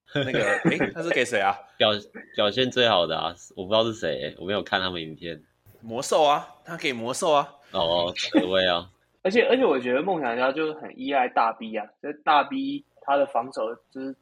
[0.14, 1.58] 那个，哎、欸，他是给谁啊？
[1.78, 1.92] 表
[2.36, 5.42] 表现最好的啊，我不知道是谁，我没有看他们影片。
[5.82, 7.48] 魔兽啊，他给魔兽啊。
[7.72, 8.90] 哦，各位啊。
[9.24, 14.14] 而且而且，我觉得梦想家就是很依赖大 B 啊，就是大 B 他的防守就是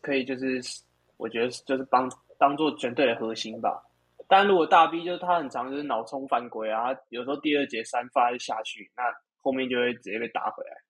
[0.00, 0.62] 可以就是
[1.16, 3.82] 我觉得就是帮当做全队的核心吧。
[4.28, 9.02] 但如果大 B 就是他很常就是脑冲犯规啊，有时候第二节三发就下去，那
[9.40, 10.82] 后面就会直接被打回来。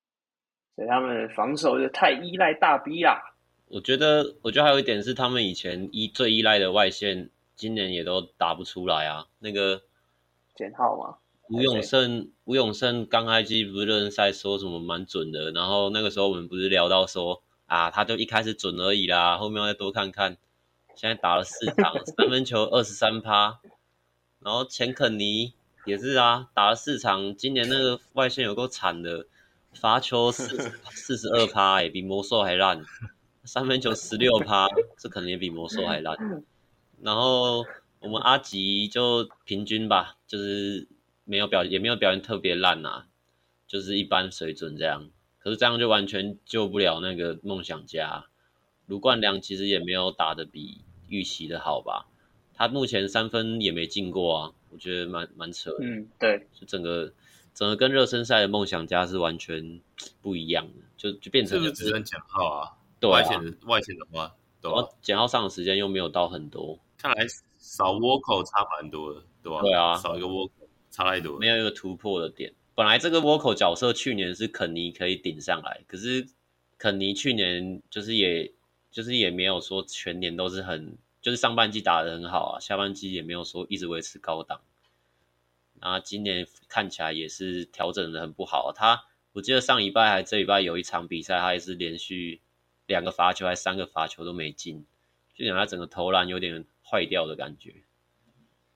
[0.76, 3.34] 所以他们防守就太依赖大 B 啦。
[3.68, 9.26] 我觉得我觉得还有一点是他们以前依最依赖的外线，今年也都打不出来啊。
[9.40, 9.82] 那个
[10.54, 11.18] 简浩吗？
[11.48, 20.36] 吴永胜，吴永胜刚开机不是热身赛说什么蛮准的，然后那个时候我们不是聊到说啊，他就一开始准而已啦，后面要再多看看。
[20.94, 23.60] 现在打了四场，三分球二十三趴，
[24.40, 29.26] 然后钱肯尼也是啊，打了四场，今年那个外线有够惨的，
[29.72, 32.84] 罚球四 四十二趴，哎，比魔兽还烂，
[33.44, 36.16] 三分球十六趴，这可能也比魔兽还烂。
[37.02, 37.64] 然后
[38.00, 40.88] 我们阿吉就平均吧，就是。
[41.24, 43.06] 没有表也没有表现特别烂啊，
[43.68, 45.10] 就是一般水准这样。
[45.38, 48.24] 可是这样就完全救不了那个梦想家。
[48.86, 52.08] 卢冠良其实也没有打的比预期的好吧？
[52.54, 55.78] 他目前三分也没进过啊，我觉得蛮蛮扯的。
[55.82, 57.12] 嗯，对，就整个
[57.54, 59.80] 整个跟热身赛的梦想家是完全
[60.22, 62.72] 不一样的，就就变成是不是只剩简浩啊？
[62.98, 67.26] 对啊，外线的外线的话，对啊，简浩上的时间又没有到很多，看来
[67.58, 69.60] 少倭寇差蛮多的，对吧？
[69.62, 70.54] 对啊，少一个倭寇。
[70.92, 76.26] 差太多，没有一个突破的点，本来这个倭寇角色去年是肯尼可以顶上来，可是
[76.78, 78.52] 肯尼去年就是也
[78.90, 84.60] 就是也没有说全年都是很，就是上半季打得很好啊，下半季也没有说一直维持高档。
[85.74, 88.72] 那今年看起来也是调整的很不好。
[88.74, 92.40] 他我记得上礼拜还这礼拜有一场比赛，他也是连续
[92.86, 94.84] 两个罚球还三个罚球都没进，
[95.34, 97.74] 就讲他整个投篮有点坏掉的感觉。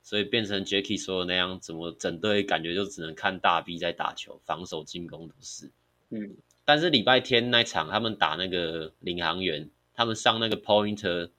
[0.02, 5.70] 所以变成 Jacky 说的那样，怎么整队感觉就只能看大 B 在打球，防守进攻都是。
[6.10, 11.30] 嗯，但是礼拜天那场他们打那个领航员，他们上那个 Pointer，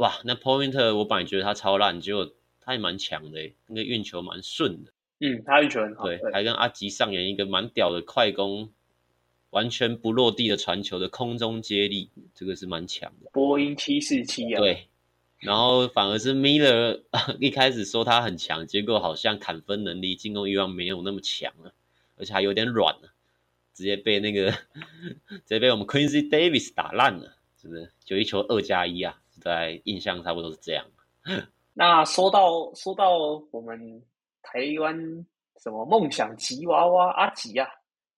[0.00, 4.92] 哇，那 Pointer 我本来觉得他超烂，结果他也蛮强的，那个运球蛮顺的。
[5.20, 6.06] 嗯，他运球很好。
[6.06, 8.70] 对，还跟阿吉上演一个蛮屌的快攻，
[9.50, 13.28] 完全不落地的传球的空中接力，这个是蛮强的。
[13.34, 14.58] 波音七四七啊。
[14.58, 14.86] 对。
[15.40, 17.02] 然后反而是 Miller
[17.38, 21.74] 一开始说他很强，结果好像砍分能力、进攻欲望没有那么强了，
[22.16, 23.12] 而且还有点软了，
[23.74, 24.50] 直接被那个
[25.28, 27.90] 直接被我们 Quincy Davis 打烂了，是不是？
[28.02, 30.84] 就一球二加一啊，在印象差不多是这样。
[31.74, 33.16] 那说到说到
[33.50, 34.02] 我们
[34.42, 34.96] 台湾
[35.58, 37.68] 什么梦想吉娃娃阿吉啊，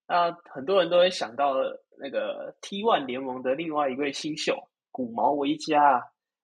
[0.06, 1.54] 那很多人都会想到
[1.98, 4.56] 那个 T One 联盟的另外一位新秀
[4.90, 6.02] 古毛维加。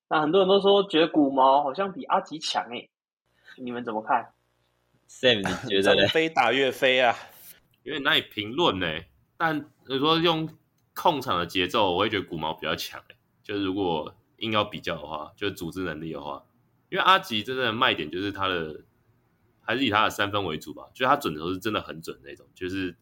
[0.09, 2.89] 那很多人都说觉得古毛好像比阿吉强诶，
[3.57, 4.33] 你们怎么看
[5.09, 6.09] ？Sam，你觉得呢？
[6.09, 7.15] 飞打越飞啊，
[7.83, 8.87] 有点难以评论呢。
[9.37, 10.49] 但你说用
[10.95, 13.17] 控场的节奏，我会觉得古毛比较强诶。
[13.43, 16.45] 就是如果硬要比较的话，就是组织能力的话，
[16.91, 18.83] 因为阿吉真正的卖点就是他的，
[19.61, 20.89] 还是以他的三分为主吧。
[20.95, 22.97] 就是他准的时候是真的很准那种，就是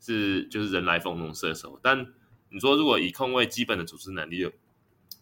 [0.00, 1.78] 是就是人来疯那种射手。
[1.82, 2.12] 但
[2.50, 4.50] 你说如果以控卫基本的组织能力，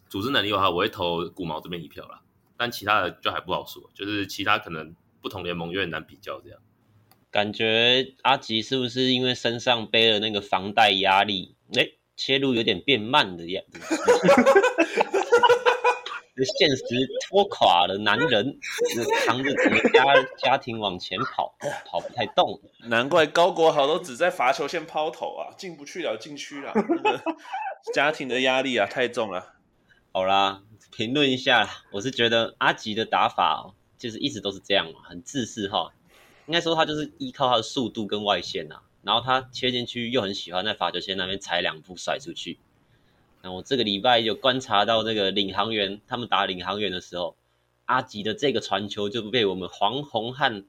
[0.07, 2.21] 组织能力的话，我会投古毛这边一票啦，
[2.55, 6.59] 但其他的就还不好说，就是其他可能不同联盟有点难比较这样。
[7.31, 13.79] 感觉阿吉是不是因为身上背了那个房贷压力，哎、切入有点变慢的样子？
[16.57, 16.83] 现实
[17.29, 18.59] 拖垮了男人，
[19.25, 20.03] 扛着整个家
[20.37, 22.59] 家庭往前跑，跑不太动。
[22.89, 27.23] 难怪高国豪都只在罚球线抛投啊，进不去了禁区了，那个
[27.93, 29.53] 家庭的压力啊太重了。
[30.11, 35.93] 好啦，评论一下，我是觉得阿吉的打法哦，就是一直都是这样嘛，很自私哈。
[36.47, 42.57] 应该说他就是依靠他的速度跟外线呐，然后他切进去又很喜欢在罚球线那边踩两步甩出去。
[43.41, 47.35] 那我这个礼拜有观察到那个领航员，他们打领航员的时候，
[47.85, 50.65] 阿吉的这个传球就被我们黄宏汉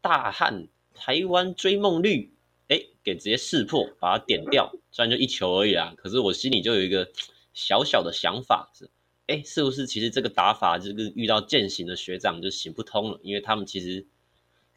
[0.00, 2.32] 大汉台湾追梦绿
[2.68, 4.72] 哎给直接识破，把它点掉。
[4.90, 7.08] 虽然就一球而已啊，可是我心里就有一个。
[7.56, 8.90] 小小的想法是，
[9.28, 13.20] 哎，是不是其实这个打法，就是遇到健行的学长就行不通了？
[13.22, 14.04] 因为他们其实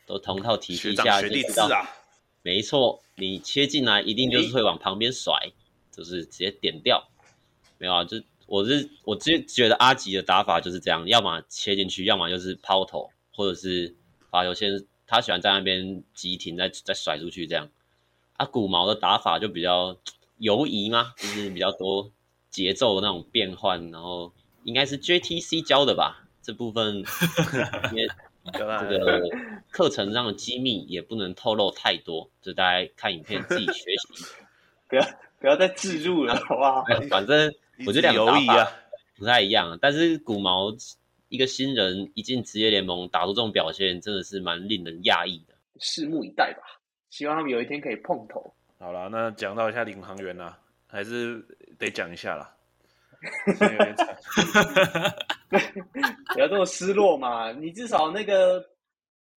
[0.06, 1.68] 都同套体系下就知道，
[2.48, 5.52] 没错，你切进来一定就是会往旁边甩，
[5.92, 7.10] 就是直接点掉。
[7.78, 13.98] 没有啊，就我是我直接觉得阿吉的打法就是这样，要么切进去，要么就是抛投，或者是
[14.30, 14.72] 罚球线，
[15.06, 17.70] 他喜欢在那边急停再再甩出去这样。
[18.38, 19.98] 啊，古毛的打法就比较
[20.38, 22.14] 游移嘛，就是比较多。
[22.50, 24.34] 节奏的那种变换，然后
[24.64, 26.30] 应该是 JTC 教的吧？
[26.42, 27.04] 这部分
[27.92, 28.08] 因为
[28.54, 28.66] 这
[29.00, 29.22] 个
[29.70, 34.26] 课程上的机密也不能透露太多，就大家看影片自己学习，
[34.88, 35.06] 不要
[35.40, 36.84] 不要再自入了， 好不好？
[37.10, 37.54] 反正
[37.86, 38.72] 我觉得两个打法
[39.18, 40.74] 不太一样，但是古毛
[41.30, 45.54] 一个新人一进职业联盟打出这种表现，真的是蛮令人讶异的。
[45.80, 46.64] 拭目以待吧，
[47.10, 48.54] 希望他们有一天可以碰头。
[48.80, 50.58] 好了，那讲到一下领航员啊，
[50.88, 51.46] 还是。
[51.80, 52.56] 得讲一下啦，
[53.48, 54.18] 有点惨，
[56.34, 57.52] 不要这么失落嘛！
[57.52, 58.64] 你至少那个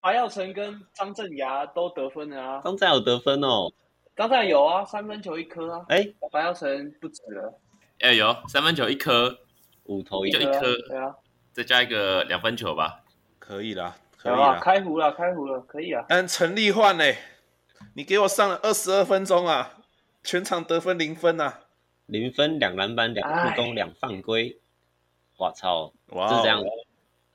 [0.01, 2.61] 白耀成跟张振牙都得分了啊！
[2.65, 3.73] 张镇衙有得分哦，
[4.17, 5.85] 张镇衙有啊，三分球一颗啊！
[5.89, 7.59] 哎、欸，白耀成不止了，
[8.01, 9.39] 哎、欸、有三分球一颗，
[9.85, 11.15] 五投一就一颗，对啊，
[11.53, 13.01] 再加一个两分球吧，
[13.39, 16.05] 可以啦，可以啦，开胡了，开胡了，可以啊！
[16.09, 17.05] 但陈立焕呢？
[17.95, 19.79] 你给我上了二十二分钟啊，
[20.23, 21.61] 全场得分零分啊！
[22.11, 24.59] 零分两篮板两助攻两犯规，
[25.37, 25.93] 我操！
[26.09, 26.61] 哇，是这样，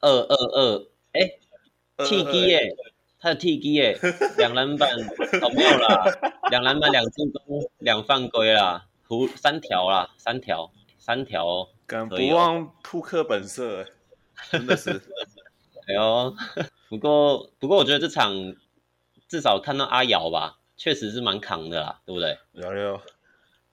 [0.01, 1.21] 二二二，哎
[2.05, 2.75] ，T G 耶，
[3.17, 3.97] 他的 T G 耶，
[4.37, 4.91] 两篮板
[5.41, 6.05] 哦没有啦，
[6.51, 13.85] 两篮板两助攻两犯规啦，胡三条啦，三条三条哦，敢不忘扑克本色，
[14.51, 14.91] 真的是，
[15.87, 16.35] 哎呦，
[16.89, 18.33] 不过不过我觉得这场
[19.29, 22.37] 至少看到阿瑶吧，确实是蛮扛的啦，对不对？
[22.51, 23.01] 有有，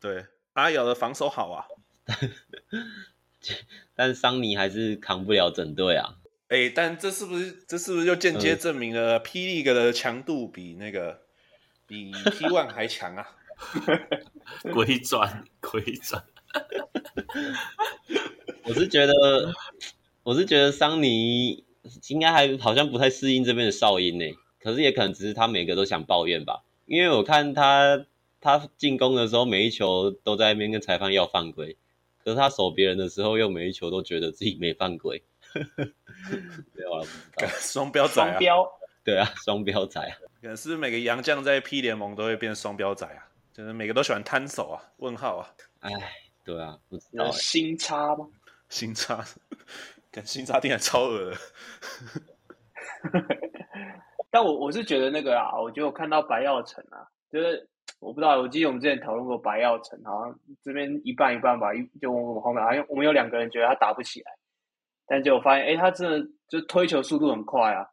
[0.00, 0.26] 对。
[0.54, 1.64] 阿瑶的防守好啊，
[3.94, 6.16] 但是桑尼还是扛不了整队啊。
[6.48, 11.22] 哎、欸，但这是不是这是不是就间接证明了霹雳哥的强度比那个
[11.86, 13.26] 比 T One 还强啊！
[14.72, 16.22] 鬼 转鬼转，
[18.64, 19.54] 我是觉得，
[20.24, 21.64] 我是觉得桑尼
[22.08, 24.24] 应该还好像不太适应这边的哨音呢。
[24.60, 28.04] 可是也可能只是他每个都想抱怨吧，因为我看他
[28.42, 31.74] 他进攻的时候每一球都在那边跟裁判要犯规，
[32.22, 35.22] 可是他守别人的时候又每一球都觉得自己没犯规。
[36.74, 37.06] 没有啊，
[37.60, 38.26] 双标仔啊！
[38.26, 38.72] 双标，
[39.04, 40.16] 对啊， 双标仔啊！
[40.40, 45.54] 可能是每个洋将在 P 联盟都会变双标仔啊，就是每个都喜欢摊手啊，问号啊！
[45.80, 45.90] 哎，
[46.42, 48.26] 对啊，不知道新差吗？
[48.70, 49.22] 新差，
[50.10, 51.36] 跟新差听起来超恶的。
[54.30, 57.68] 但我我是觉得那个啊，我觉得我看到白耀成啊，就是
[58.00, 64.32] 我不知道，我记得我们之前讨论过白耀成，好像这边一半一半吧，一就我们后面好像我们有两个人觉得他打不起来。
[65.06, 67.86] 但结果发现，哎，他真的就推球速度很快啊，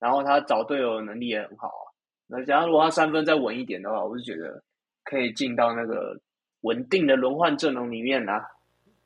[0.00, 1.84] 然后他找队友的能力也很好啊。
[2.26, 4.62] 那假如如果他三分再稳一点的话，我就觉得
[5.04, 6.18] 可以进到那个
[6.62, 8.42] 稳定的轮换阵容里面啊。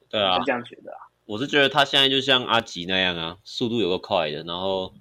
[0.08, 0.98] 对啊，是这样觉得啊。
[1.26, 4.94] 我是觉得他现在就像阿吉那样啊，速度有个快的，然后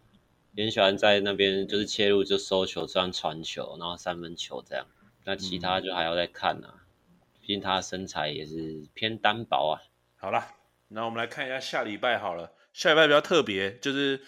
[0.54, 4.86] 也很喜欢在那边就是切入就收球，这样传球，然后三分球这样。
[5.28, 6.88] 那其他就还要再看啊，
[7.42, 9.84] 毕竟他的身材也是偏单薄啊。
[10.16, 10.56] 好了。
[10.90, 14.22] 那我们来看一下下礼拜好了，下礼拜比较特别，就是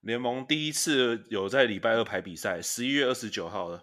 [0.00, 3.82] 联盟第一次有在礼拜二排比赛，十一月二十九号的，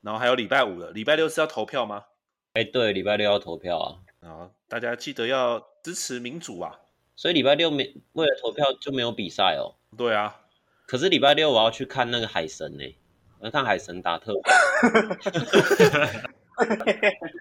[0.00, 2.06] 然后还有礼拜五的，礼拜六是要投票吗？
[2.54, 6.80] 哎，对，礼拜六要投票啊，然后大家记得要支持民主啊，
[7.14, 9.76] 所以礼拜六没为了投票就没有比赛哦。
[9.96, 10.40] 对啊，
[10.86, 13.07] 可是礼拜六我要去看那个海神呢，我
[13.40, 14.34] 要看海神打特。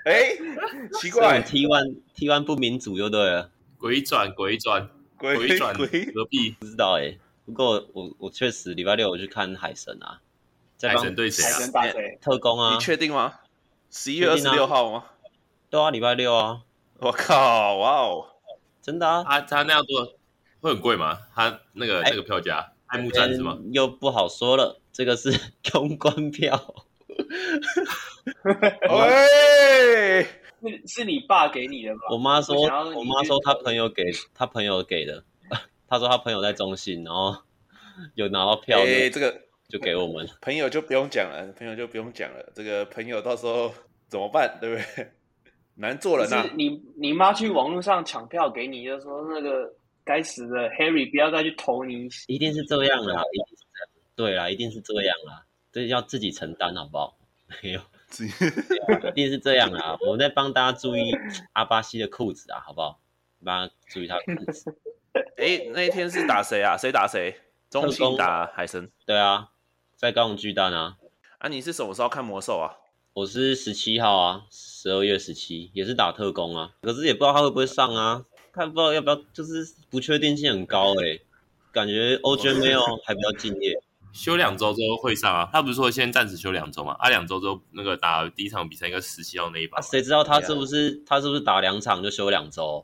[0.06, 0.30] 哎，
[1.00, 3.50] 奇怪，T one T one 不民主就对了。
[3.80, 5.86] 鬼转鬼转鬼转隔
[6.26, 10.22] 壁不知道哎、欸，不过我我确实礼拜六我去看海神啊，
[10.78, 11.54] 在海神对谁啊？
[11.54, 12.18] 海神打谁？
[12.22, 12.74] 特工啊？
[12.74, 13.34] 你确定吗？
[13.90, 15.06] 十一月二十六号吗？
[15.70, 16.62] 对啊，礼拜六啊！
[17.00, 18.28] 我靠，哇哦，
[18.82, 19.24] 真的啊！
[19.24, 20.14] 他他那样做
[20.62, 21.18] 会很贵吗？
[21.34, 23.58] 他那个那个票价爱慕战是吗？
[23.72, 25.32] 又不好说了，这个是
[25.64, 26.76] 通关票。
[28.90, 30.28] 喂。
[30.60, 32.02] 是是你爸给你的吗？
[32.10, 32.56] 我妈说，
[32.96, 35.24] 我妈说她朋友给她朋友给的，
[35.88, 37.36] 她说她朋友在中信，然后
[38.16, 43.72] 有拿到票，哎，这个就给我们朋友就不用讲了，朋友就不用讲了，这个朋友到时候
[44.08, 45.12] 怎么办，对不对？
[45.76, 46.50] 难做人呐！
[46.56, 49.72] 你你妈去网络上抢票给你，就说那个
[50.08, 55.44] 该死的 Harry 不要再去投你，一定是这样啦，一定是这样，对啦，一定是这样啦，
[55.74, 57.18] 这要自己承担好不好？
[57.62, 57.82] 没有。
[59.12, 59.98] 一定是这样啦！
[60.00, 61.12] 我在帮大家注意
[61.52, 63.02] 阿巴西的裤子啊，好不好？
[63.44, 64.74] 帮他注意他的裤子。
[65.36, 66.78] 哎、欸，那一天是打谁啊？
[66.78, 67.36] 谁打谁？
[67.70, 68.90] 中信打海神。
[69.06, 69.50] 对啊，
[69.98, 70.96] 在高雄巨蛋啊。
[71.40, 72.78] 啊，你是什么时候看魔兽啊？
[73.12, 76.76] 我是十七号啊，十二月十七，也是打特工啊。
[76.82, 78.24] 可是也不知道他会不会上啊，
[78.58, 81.22] 看不知道要不要，就是不确定性很高哎、欸。
[81.72, 83.80] 感觉 OJ 没有还比较敬业。
[84.12, 86.96] 休两周之后会上啊，他不是说先暂时休两周嘛？
[86.98, 92.84] 啊，两周之后那个打第一场比赛应该十七号那一把，谁、啊、知道他是不是他是不是打两场就休两周，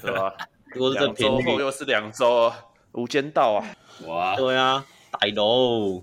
[0.00, 0.34] 对吧？
[0.72, 2.50] 如果是这频率又是两周，
[2.92, 3.76] 无间道啊！
[4.06, 6.02] 哇，对啊，大佬，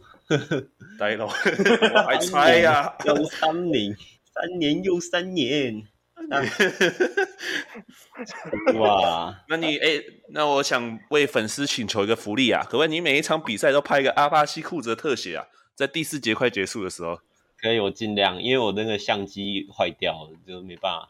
[1.00, 1.26] 大佬，
[1.96, 3.98] 我还猜呀、啊，又三年，
[4.32, 5.88] 三年又三年。
[8.80, 15.48] 哇， 那你哎、欸，那我想为粉丝请求一个福利啊，可不可以你每一场比赛都拍一个阿巴西裤子的特写啊？
[15.76, 17.20] 在第四节快结束的时候，
[17.60, 21.10] 可以，我尽量，因为我那个相机坏掉了，就没办法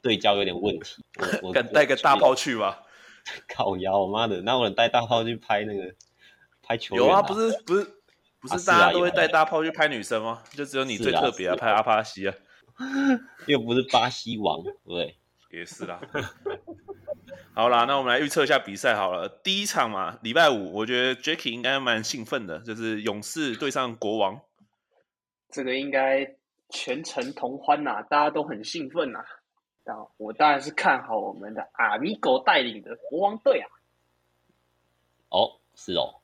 [0.00, 1.04] 对焦有点问题。
[1.42, 2.76] 我 我敢带个大炮去吗？
[3.48, 5.94] 烤腰，我妈的，那我能带大炮去拍那个
[6.62, 6.96] 拍球、啊？
[6.96, 7.86] 有啊，不是不是
[8.40, 10.42] 不是大家都会带大炮去拍女生吗？
[10.52, 12.34] 就只有你最特别啊，拍阿巴西啊。
[13.46, 15.16] 又不是巴西王，对，
[15.50, 16.00] 也是啦。
[17.52, 19.28] 好啦，那我们来预测一下比赛好了。
[19.28, 24.40] 第一场嘛，礼拜五，我觉得 Jacky 应该蛮兴奋的，就是勇士对上国王。
[25.50, 26.36] 这个应该
[26.70, 29.26] 全城同欢呐、啊，大家都很兴奋呐、啊。
[30.16, 33.68] 我当然是看好我们的阿米狗带领的国王队啊。
[35.30, 36.14] 哦，是哦。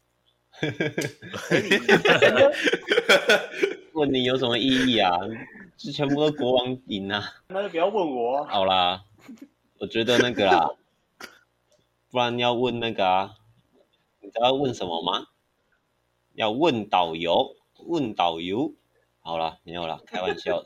[3.96, 5.10] 问你有什么意义啊？
[5.78, 7.22] 是全部都国王赢啊？
[7.48, 8.44] 那就不要问我。
[8.44, 9.02] 好啦，
[9.80, 10.68] 我觉得那个啦，
[12.12, 13.34] 不然要问那个啊？
[14.20, 15.28] 你知道要问什么吗？
[16.34, 18.74] 要问导游，问导游。
[19.20, 20.62] 好了，没有了，开玩笑。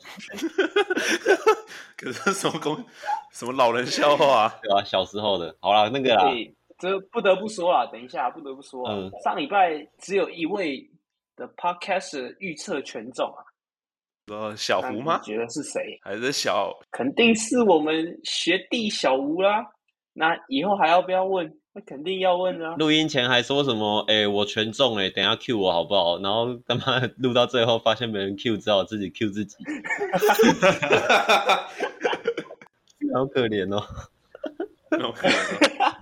[1.95, 2.83] 可是什么公
[3.31, 4.59] 什么老人笑话啊？
[4.61, 5.55] 对啊，小时候的。
[5.61, 6.31] 好了，那个啦，
[6.77, 10.90] 这不得不说啊，等一下不得不说，嗯，上礼拜只有一位
[11.41, 13.41] 的 podcast 预测全中啊。
[14.27, 15.19] 说小胡吗？
[15.25, 15.99] 你觉得是谁？
[16.03, 16.71] 还是小？
[16.91, 19.65] 肯定是我们学弟小吴啦。
[20.13, 21.51] 那以后还要不要问？
[21.73, 22.75] 那肯定要问啊。
[22.75, 24.01] 录音前还说什么？
[24.07, 26.19] 哎、欸，我全中哎，等下 Q 我好不好？
[26.21, 29.55] 然后他妈录到最后发现没人 Q，只好自己 Q 自己。
[33.13, 33.81] 好可怜哦，
[35.01, 35.97] 好可怜哦。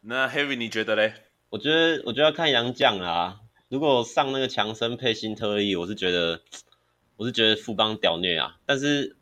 [0.00, 1.12] 那 Heavy 你觉得嘞？
[1.50, 3.40] 我觉得我觉得要看杨将啊。
[3.68, 6.40] 如果上那个强森配辛特利，我是觉得
[7.16, 8.56] 我是觉得富邦屌虐啊。
[8.64, 9.14] 但是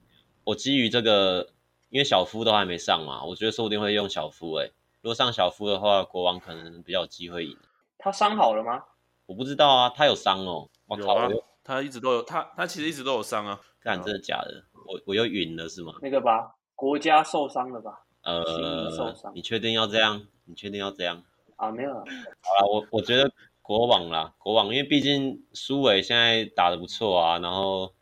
[0.44, 1.48] 我基于这个，
[1.90, 4.72] 因为小夫都还没上嘛，我觉得说不定会用小夫哎、欸。
[5.02, 7.56] 如果上小夫的话，国王可能比较有机会赢。
[7.98, 8.84] 他伤好了吗？
[9.26, 10.68] 我不知道啊，他有伤哦。
[10.86, 11.28] 我靠，啊、
[11.64, 13.60] 他一直都有，他他其实一直都有伤啊。
[13.80, 14.62] 看真的假的？
[14.86, 15.92] 我我又晕了是吗？
[16.00, 18.04] 那个吧，国家受伤了吧？
[18.22, 20.24] 呃，你确定要这样？
[20.44, 21.24] 你确定要这样？
[21.56, 22.04] 啊，没有了。
[22.40, 23.28] 好了，我我觉得
[23.66, 27.96] 国王啦，国王，因为毕竟苏伟现在打的不错啊，然后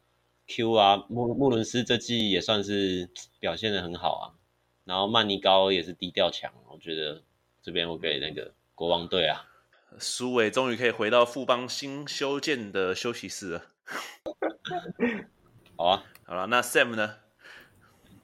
[0.46, 3.08] Q 啊，穆穆伦斯这季也算是
[3.40, 4.24] 表现的很好啊。
[4.84, 7.22] 然后曼尼高也是低调强，我觉得
[7.62, 9.46] 这边我给那个国王队啊，
[9.98, 13.62] 苏伟终于可以回到富邦新修建的休息室了。
[15.78, 17.14] 好啊，好了，那 Sam 呢？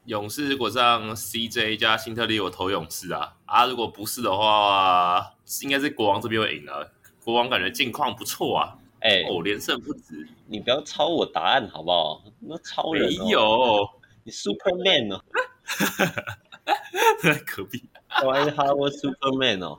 [0.04, 3.38] 勇士如果上 CJ 加辛特利，我投勇士啊。
[3.46, 6.92] 啊，如果不是的话，应该是国王这边会赢了。
[7.30, 10.28] 国王感觉近况不错啊，哎、欸，哦，连胜不止。
[10.46, 12.24] 你不要抄我答案好不好？
[12.40, 13.88] 那抄人、哦、没有，
[14.24, 15.24] 你 Superman 哦。
[17.22, 17.84] 在隔壁，
[18.26, 19.78] 我还是 Howard Superman 哦，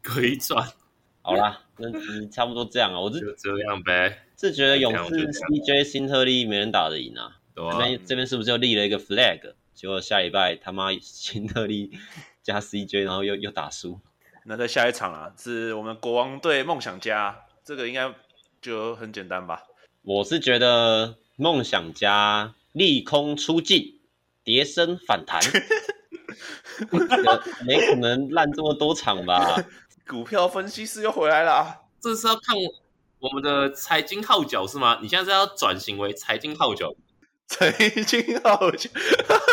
[0.00, 0.68] 可以转。
[1.20, 4.24] 好啦，那你差不多这样啊，我是就这样呗。
[4.38, 7.38] 是觉得勇士 CJ 辛特利没人打得赢啊。
[7.54, 7.72] 对啊。
[7.72, 9.54] 这边这边是不是就立了一个 flag？
[9.74, 11.90] 结果下礼拜他妈辛特利
[12.42, 14.00] 加 CJ，然后又又打输。
[14.44, 18.14] 那在下一场啊，是我们国王队梦想家，这个应该
[18.60, 19.64] 就很简单吧？
[20.02, 23.98] 我是觉得梦想家利空出尽。
[24.44, 25.40] 跌升反弹，
[27.64, 29.64] 没可能烂这么多场吧？
[30.04, 31.76] 股票分析师又回来了啊！
[32.00, 32.56] 这是要看
[33.20, 34.98] 我们的财经号角是吗？
[35.00, 36.92] 你现在是要转型为财经号角？
[37.46, 38.90] 财经号角，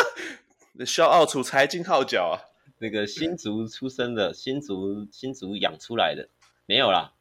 [0.83, 2.48] 需要傲出财经号角啊！
[2.79, 6.27] 那个新竹出生的， 新竹新竹养出来的，
[6.65, 7.13] 没有啦。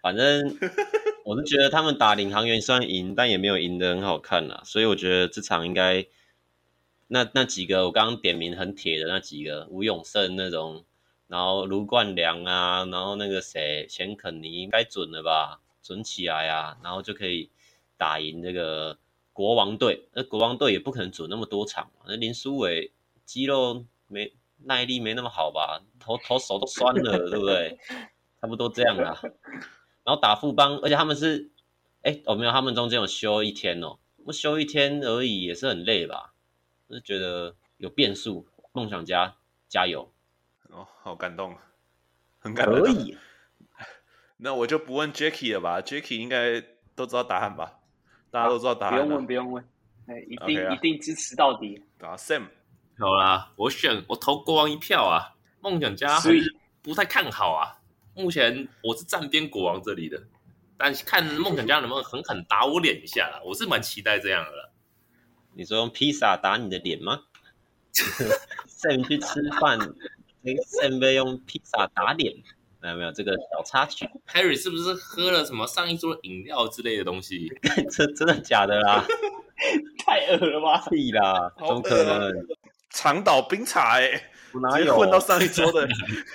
[0.00, 0.56] 反正
[1.24, 4.62] 我是觉得他们打领航员虽然赢，但也没有赢得很好看啦。
[4.64, 6.06] 所以我觉得这场应该。
[7.08, 10.82] 那那几个我刚刚点名很铁的那几个吴永胜那种，
[11.28, 17.50] 然后卢冠良啊，然后那个谁钱肯尼应该准了吧，准起来啊，然后就可以
[17.98, 18.98] 打赢这个
[19.34, 20.08] 国王队。
[20.14, 22.92] 那国王队也不可能准那么多场，那林书伟
[23.26, 24.32] 肌肉没
[24.64, 27.78] 耐力没那么好吧，头头手都酸了， 对不对？
[28.40, 29.18] 差不多这样啦。
[30.04, 31.50] 然后打副帮，而且他们是，
[32.02, 36.34] 哎，哦没有，他们中间有休一天哦，不休一天而已也是很累吧。
[36.90, 39.36] 是觉得有变数，梦想家
[39.68, 40.12] 加油
[40.68, 41.56] 哦，好感动，
[42.38, 42.80] 很感动。
[42.80, 43.16] 可以，
[44.36, 46.60] 那我就不问 Jacky 了吧？Jacky 应该
[46.94, 47.78] 都知道答案吧？
[48.30, 49.64] 大家都知道答案，不用问，不用问，
[50.06, 51.82] 哎，一定、okay 啊、一定支持到底。
[52.00, 52.48] 啊，Sam，
[53.02, 56.20] 好啦，我选我投国王一票啊，梦想家
[56.82, 57.80] 不太看好啊。
[58.14, 60.22] 目前我是站边国王这里的，
[60.76, 64.68] 但看梦想家能不能狠狠打我脸一下啦，我是蛮期待这样的啦。
[65.54, 67.22] 你说用披萨打你的脸吗？
[68.70, 69.80] Sam 去吃饭，
[70.42, 72.32] 那个 Sam 被用披萨打脸，
[72.80, 74.08] 没有没有这个小插曲。
[74.28, 77.52] Harry 是不是喝了什么上一桌饮料之类的东西？
[77.90, 79.04] 这真的假的啦？
[80.04, 80.84] 太恶了吧！
[80.88, 82.46] 屁啦，怎么可能？
[82.92, 85.88] 长岛冰茶哎、欸，我哪有混到上一桌的？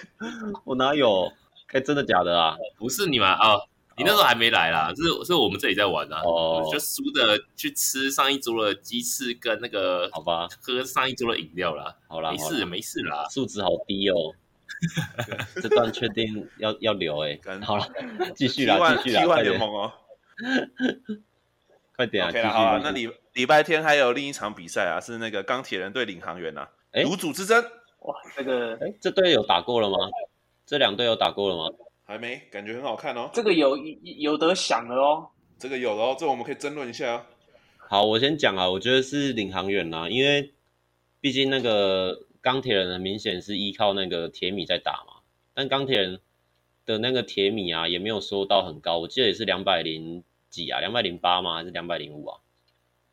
[0.66, 1.32] 我哪有？
[1.68, 2.56] 可以真的假的啊？
[2.78, 3.54] 不是你们啊。
[3.56, 3.68] 哦
[4.00, 11.96] 你那时候还没来啦，是是我们这里在玩啊，哦、就输的去吃上一桌的鸡翅跟那个，好吧，喝上一桌的饮料啦。
[12.08, 14.36] 好啦，没事没事啦，素质好低哦。
[15.60, 17.88] 这段确定要要留哎、欸，好了，
[18.36, 19.92] 继续啦，继续啦，快点哦，
[21.98, 26.70] 快点啊！OK 啦，好啊，那礼礼拜天还有另一场比赛啊，是那个钢铁人对领航员呐、啊，
[27.04, 27.60] 独组之争。
[28.02, 29.98] 哇，这个哎，这队有打过了吗？
[30.66, 31.76] 这两队有打过了吗？
[32.06, 33.32] 还没，感觉很好看哦。
[33.34, 35.28] 这个有有得想的哦。
[35.58, 37.26] 这个有的哦，这个、我们可以争论一下、哦。
[37.80, 40.54] 好，我先讲啊，我觉得是领航员啦，因为
[41.20, 45.24] 毕竟那个钢铁人很明显是依靠那个铁米在打嘛，
[45.56, 46.20] 但钢铁人
[46.86, 50.24] 的那个铁米啊也没有收到很高，我记得也是两百零
[50.58, 51.54] 几啊，两百零八吗？
[51.56, 52.40] 还是两百零五啊？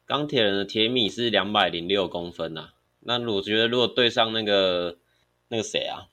[0.06, 2.72] 钢铁人的铁米是两百零六公分啊。
[3.00, 4.96] 那我觉得如果对上那个
[5.48, 6.08] 那个谁啊，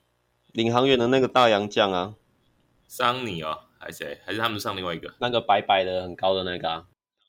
[0.52, 2.14] 领航员的那个大洋将啊。
[2.86, 4.20] 桑尼哦，还是谁？
[4.26, 5.14] 还是他们上另外一个？
[5.18, 6.86] 那个白白的很高的那个啊？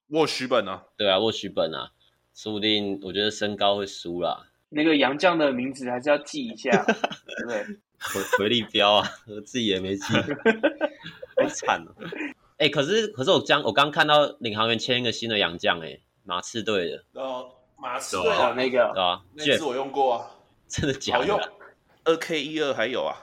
[0.09, 1.91] 沃许本啊，对啊，沃许本啊，
[2.35, 4.47] 说不定我觉得身高会输啦。
[4.69, 7.63] 那个洋将的名字还是要记一下， 对不对？
[7.99, 10.13] 回回力标啊，我自己也没记，
[11.41, 11.95] 好惨哦。
[12.63, 17.03] 哎、欸，可是可是我将我刚看到领航员签一个新的洋将，哎，马刺队的。
[17.21, 20.31] 哦，马刺队的，那个，对啊，那次我用过啊，
[20.69, 21.19] 真的假的？
[21.19, 21.39] 好用，
[22.05, 23.17] 二 K 一二还有啊。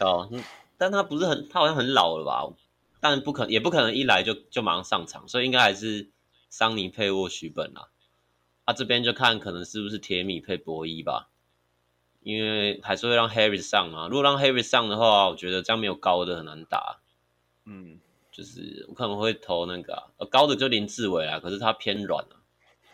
[0.00, 0.28] 哦，
[0.76, 2.42] 但他不是很，他好像很老了吧？
[2.98, 6.10] 但不可也不可能一来就就马上上场，所以应该还是
[6.50, 7.90] 桑尼配沃许本啦。
[8.64, 11.28] 啊，这边就看可能是不是铁米配博伊吧，
[12.22, 14.08] 因为还是会让 Harris 上啊。
[14.08, 16.98] 如果让 Harris 上的话，我觉得这样没有高的很难打。
[17.64, 18.00] 嗯，
[18.32, 22.40] 就是我可能会投那个、啊，高的就林志伟啊，可是他偏软啊。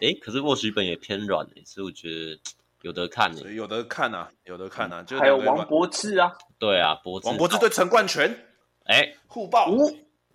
[0.00, 2.38] 诶，可是沃许本也偏软诶，所以我觉得
[2.82, 5.02] 有得看诶，有得看啊，有得看啊。
[5.02, 8.46] 就还有王柏智啊，对啊，柏智，王柏智对陈冠泉，
[8.86, 9.70] 诶，互爆，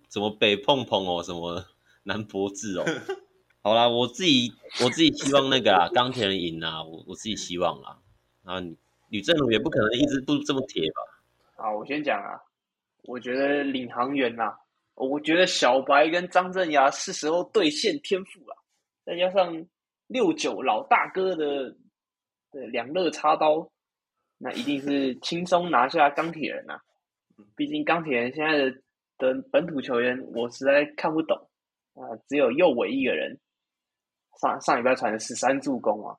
[0.08, 1.64] 怎么北碰碰哦，什么
[2.04, 2.84] 南柏智哦。
[3.62, 4.52] 好啦，我自己
[4.82, 7.98] 我自己希望那个啊， 钢铁人赢啊，我我自己希望啦。
[8.44, 8.60] 啊，
[9.08, 11.64] 吕正儒也不可能一直都这么铁吧？
[11.64, 12.40] 啊，我先讲啊，
[13.04, 14.58] 我觉得领航员呐、啊，
[14.94, 18.56] 我觉得小白跟张镇衙是时候兑现天赋了，
[19.04, 19.66] 再加上
[20.06, 21.70] 六九老大哥的
[22.50, 23.70] 的两肋插刀，
[24.38, 26.80] 那一定是轻松拿下钢铁人呐、啊。
[27.56, 28.70] 毕竟钢铁人现在的
[29.18, 31.36] 的本土球员，我实在看不懂
[31.94, 33.38] 啊，只有右尾一个人。
[34.40, 36.16] 上上礼拜传了十三助攻啊，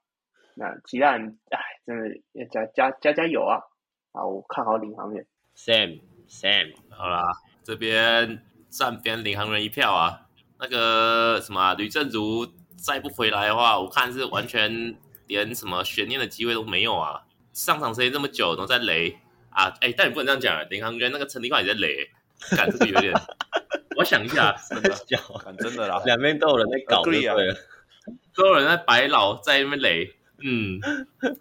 [0.55, 3.59] 那其他人哎，真的要加加加加油啊！
[4.13, 5.25] 啊，我看好领航员。
[5.53, 7.21] Sam Sam，好啦，
[7.63, 8.41] 这边
[8.77, 10.21] 站边领航员一票啊。
[10.59, 12.47] 那个什么吕正如
[12.77, 14.95] 再不回来的话，我看是完全
[15.27, 17.21] 连什么悬念的机会都没有啊！
[17.53, 19.17] 上场时间这么久都在雷
[19.49, 19.73] 啊！
[19.81, 22.09] 哎，但你不能这样讲啊，领航员那个陈立冠也在雷，
[22.55, 23.13] 感觉这个有点。
[23.97, 25.17] 我想一下，真的叫
[25.59, 27.55] 真的啦，两边都有人在搞对了。
[28.35, 30.13] 都有人在白老在那边雷，
[30.43, 30.79] 嗯，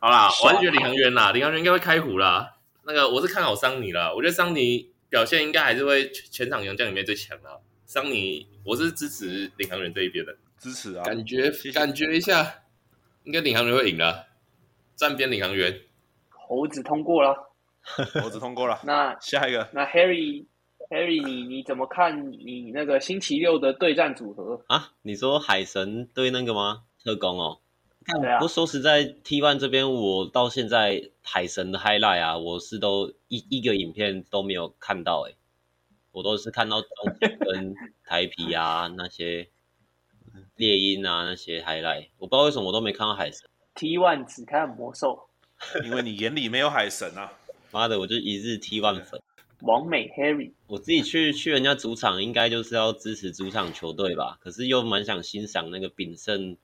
[0.01, 2.55] 好啦， 我还是觉得领航员啦，领航员应该会开胡啦。
[2.85, 7.61] 那个我是看好桑尼啦，我觉得桑尼表现应该还是会全场洋将里面最强的。
[7.87, 12.65] 桑尼，我是支持领航员这一边的，支持啊，感觉感觉一下，
[13.23, 14.27] 应该领航员会赢了。
[14.97, 15.83] 站边领航员，
[16.31, 17.33] 猴子通过了，
[18.21, 20.47] 猴子通过了，那下一个，那 Harry。
[20.91, 24.95] Harry，你你怎么看你那个星期六的对战组合啊？
[25.03, 26.83] 你说海神对那个吗？
[27.05, 27.61] 特工哦。
[28.07, 35.37] 不过说实在，T1 这边我到现在海神的 highlight 啊，我是都一一个影片都没有看到诶，
[36.13, 36.91] 我都是看到中
[37.41, 37.75] 跟
[38.05, 39.49] 台皮啊那些
[40.57, 43.49] 猎鹰啊那些 highlight，我不知道为什么我都没看到海神。
[43.75, 45.29] T One 只看魔兽，
[45.85, 47.33] 因为你眼里没有海神啊！
[47.73, 49.21] 妈的，我就一日 T One 粉。
[49.63, 54.39] 王美 Harry， 我自己去去人家主场，应该就是要支持主场球队吧。
[54.41, 56.57] 可是又蛮想欣赏那个炳胜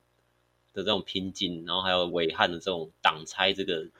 [0.73, 3.91] 的这种拼劲，然后还有韦翰的这种挡拆，这个对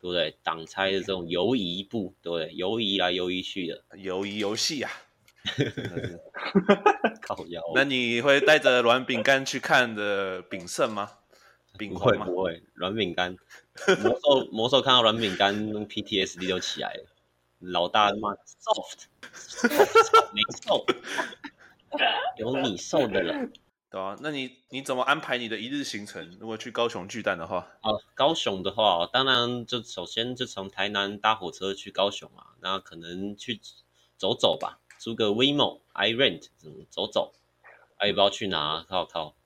[0.00, 0.36] 不对？
[0.42, 2.52] 挡拆的这种游移步，对不对？
[2.54, 4.90] 游移来游移去的游移游戏啊！
[7.22, 7.62] 靠腰。
[7.74, 11.10] 那你会带着软饼干去看的炳胜吗？
[11.78, 13.36] 饼会不会，软饼干
[14.02, 15.54] 魔兽魔兽看到软饼干
[15.86, 17.06] ，PTSD 就起来了。
[17.60, 19.04] 老大妈，soft，
[20.34, 20.84] 没瘦，
[22.36, 23.48] 有你瘦的了，
[23.92, 26.34] 对啊，那你你怎么安排你的一日行程？
[26.40, 33.60] 如果去高雄巨蛋的话，啊，高雄的话，当然就首先就从台南搭火车去高雄啊，那可能去
[34.16, 36.46] 走走吧，租个 WeMo，I rent，
[36.88, 37.34] 走走，
[37.98, 39.36] 哎、啊，也不知道去哪，靠靠，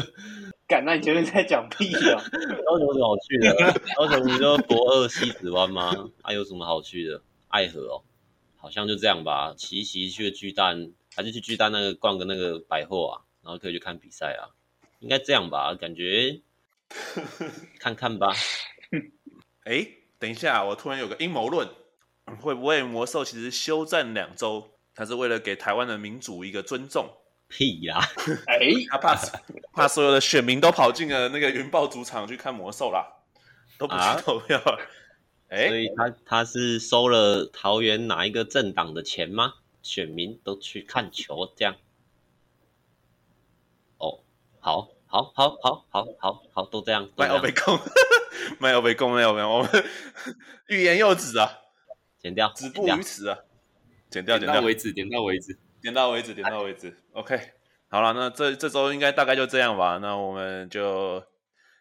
[0.66, 2.24] 敢，那你前面在讲屁啊？
[2.64, 3.80] 高雄有什么好去的？
[3.96, 5.90] 高雄你就驳二西子湾吗？
[6.22, 7.20] 还、啊、有什么好去的？
[7.48, 8.02] 爱河哦，
[8.56, 9.52] 好像就这样吧。
[9.54, 14.50] 骑骑去巨蛋，还是去巨蛋那个逛个那个百货啊，然后可以去看比赛啊，
[15.00, 15.74] 应该这样吧？
[15.74, 16.40] 感觉
[17.78, 18.34] 看看吧。
[19.64, 19.86] 哎，
[20.18, 21.68] 等一下，我突然有个阴谋论，
[22.40, 27.08] 会不会魔兽其实休战两周，他是为了给台湾的民主一个尊重？
[27.48, 28.00] 屁呀！
[28.46, 29.14] 哎，他怕
[29.72, 33.06] 怕所有的选民都跑进了那个云豹主场去看魔兽啦，
[33.78, 34.58] 都不去投票。
[34.58, 34.78] 啊
[35.46, 39.54] 所以他他是收了桃园哪一个政党的钱吗？
[39.82, 41.76] 选民都去看球这样？
[44.64, 47.06] 哦，好，好，好，好，好，好，好，都这样。
[47.16, 47.78] 没有被攻，
[48.58, 49.84] 没有被攻，没有没有，我们
[50.68, 51.58] 欲言又止啊，
[52.18, 53.38] 剪掉，止步于此啊，
[54.08, 56.96] 剪掉，剪掉为止，剪到为止，剪到为止，剪到为止。
[57.12, 57.38] OK，
[57.90, 61.22] 好了，那这这周应该大概就这样吧，那我们就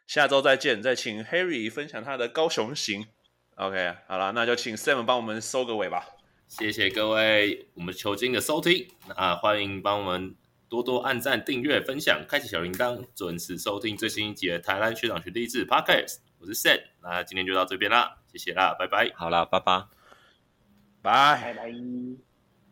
[0.05, 3.07] 下周再见，再请 Harry 分享他的高雄行。
[3.55, 6.05] OK，好了，那就请 Sam 帮我们收个尾吧。
[6.49, 10.35] 谢谢各位我们球经的收听，啊，欢迎帮我们
[10.73, 16.17] 多多按赞、订阅、分享，开启小铃铛，准时收听最新一集的台湾学长学弟制 Podcast。
[16.39, 19.11] 我是 Sam，那今天就到这边啦，谢谢啦，拜拜。
[19.13, 19.85] 好啦，拜拜，
[21.03, 22.32] 拜拜拜。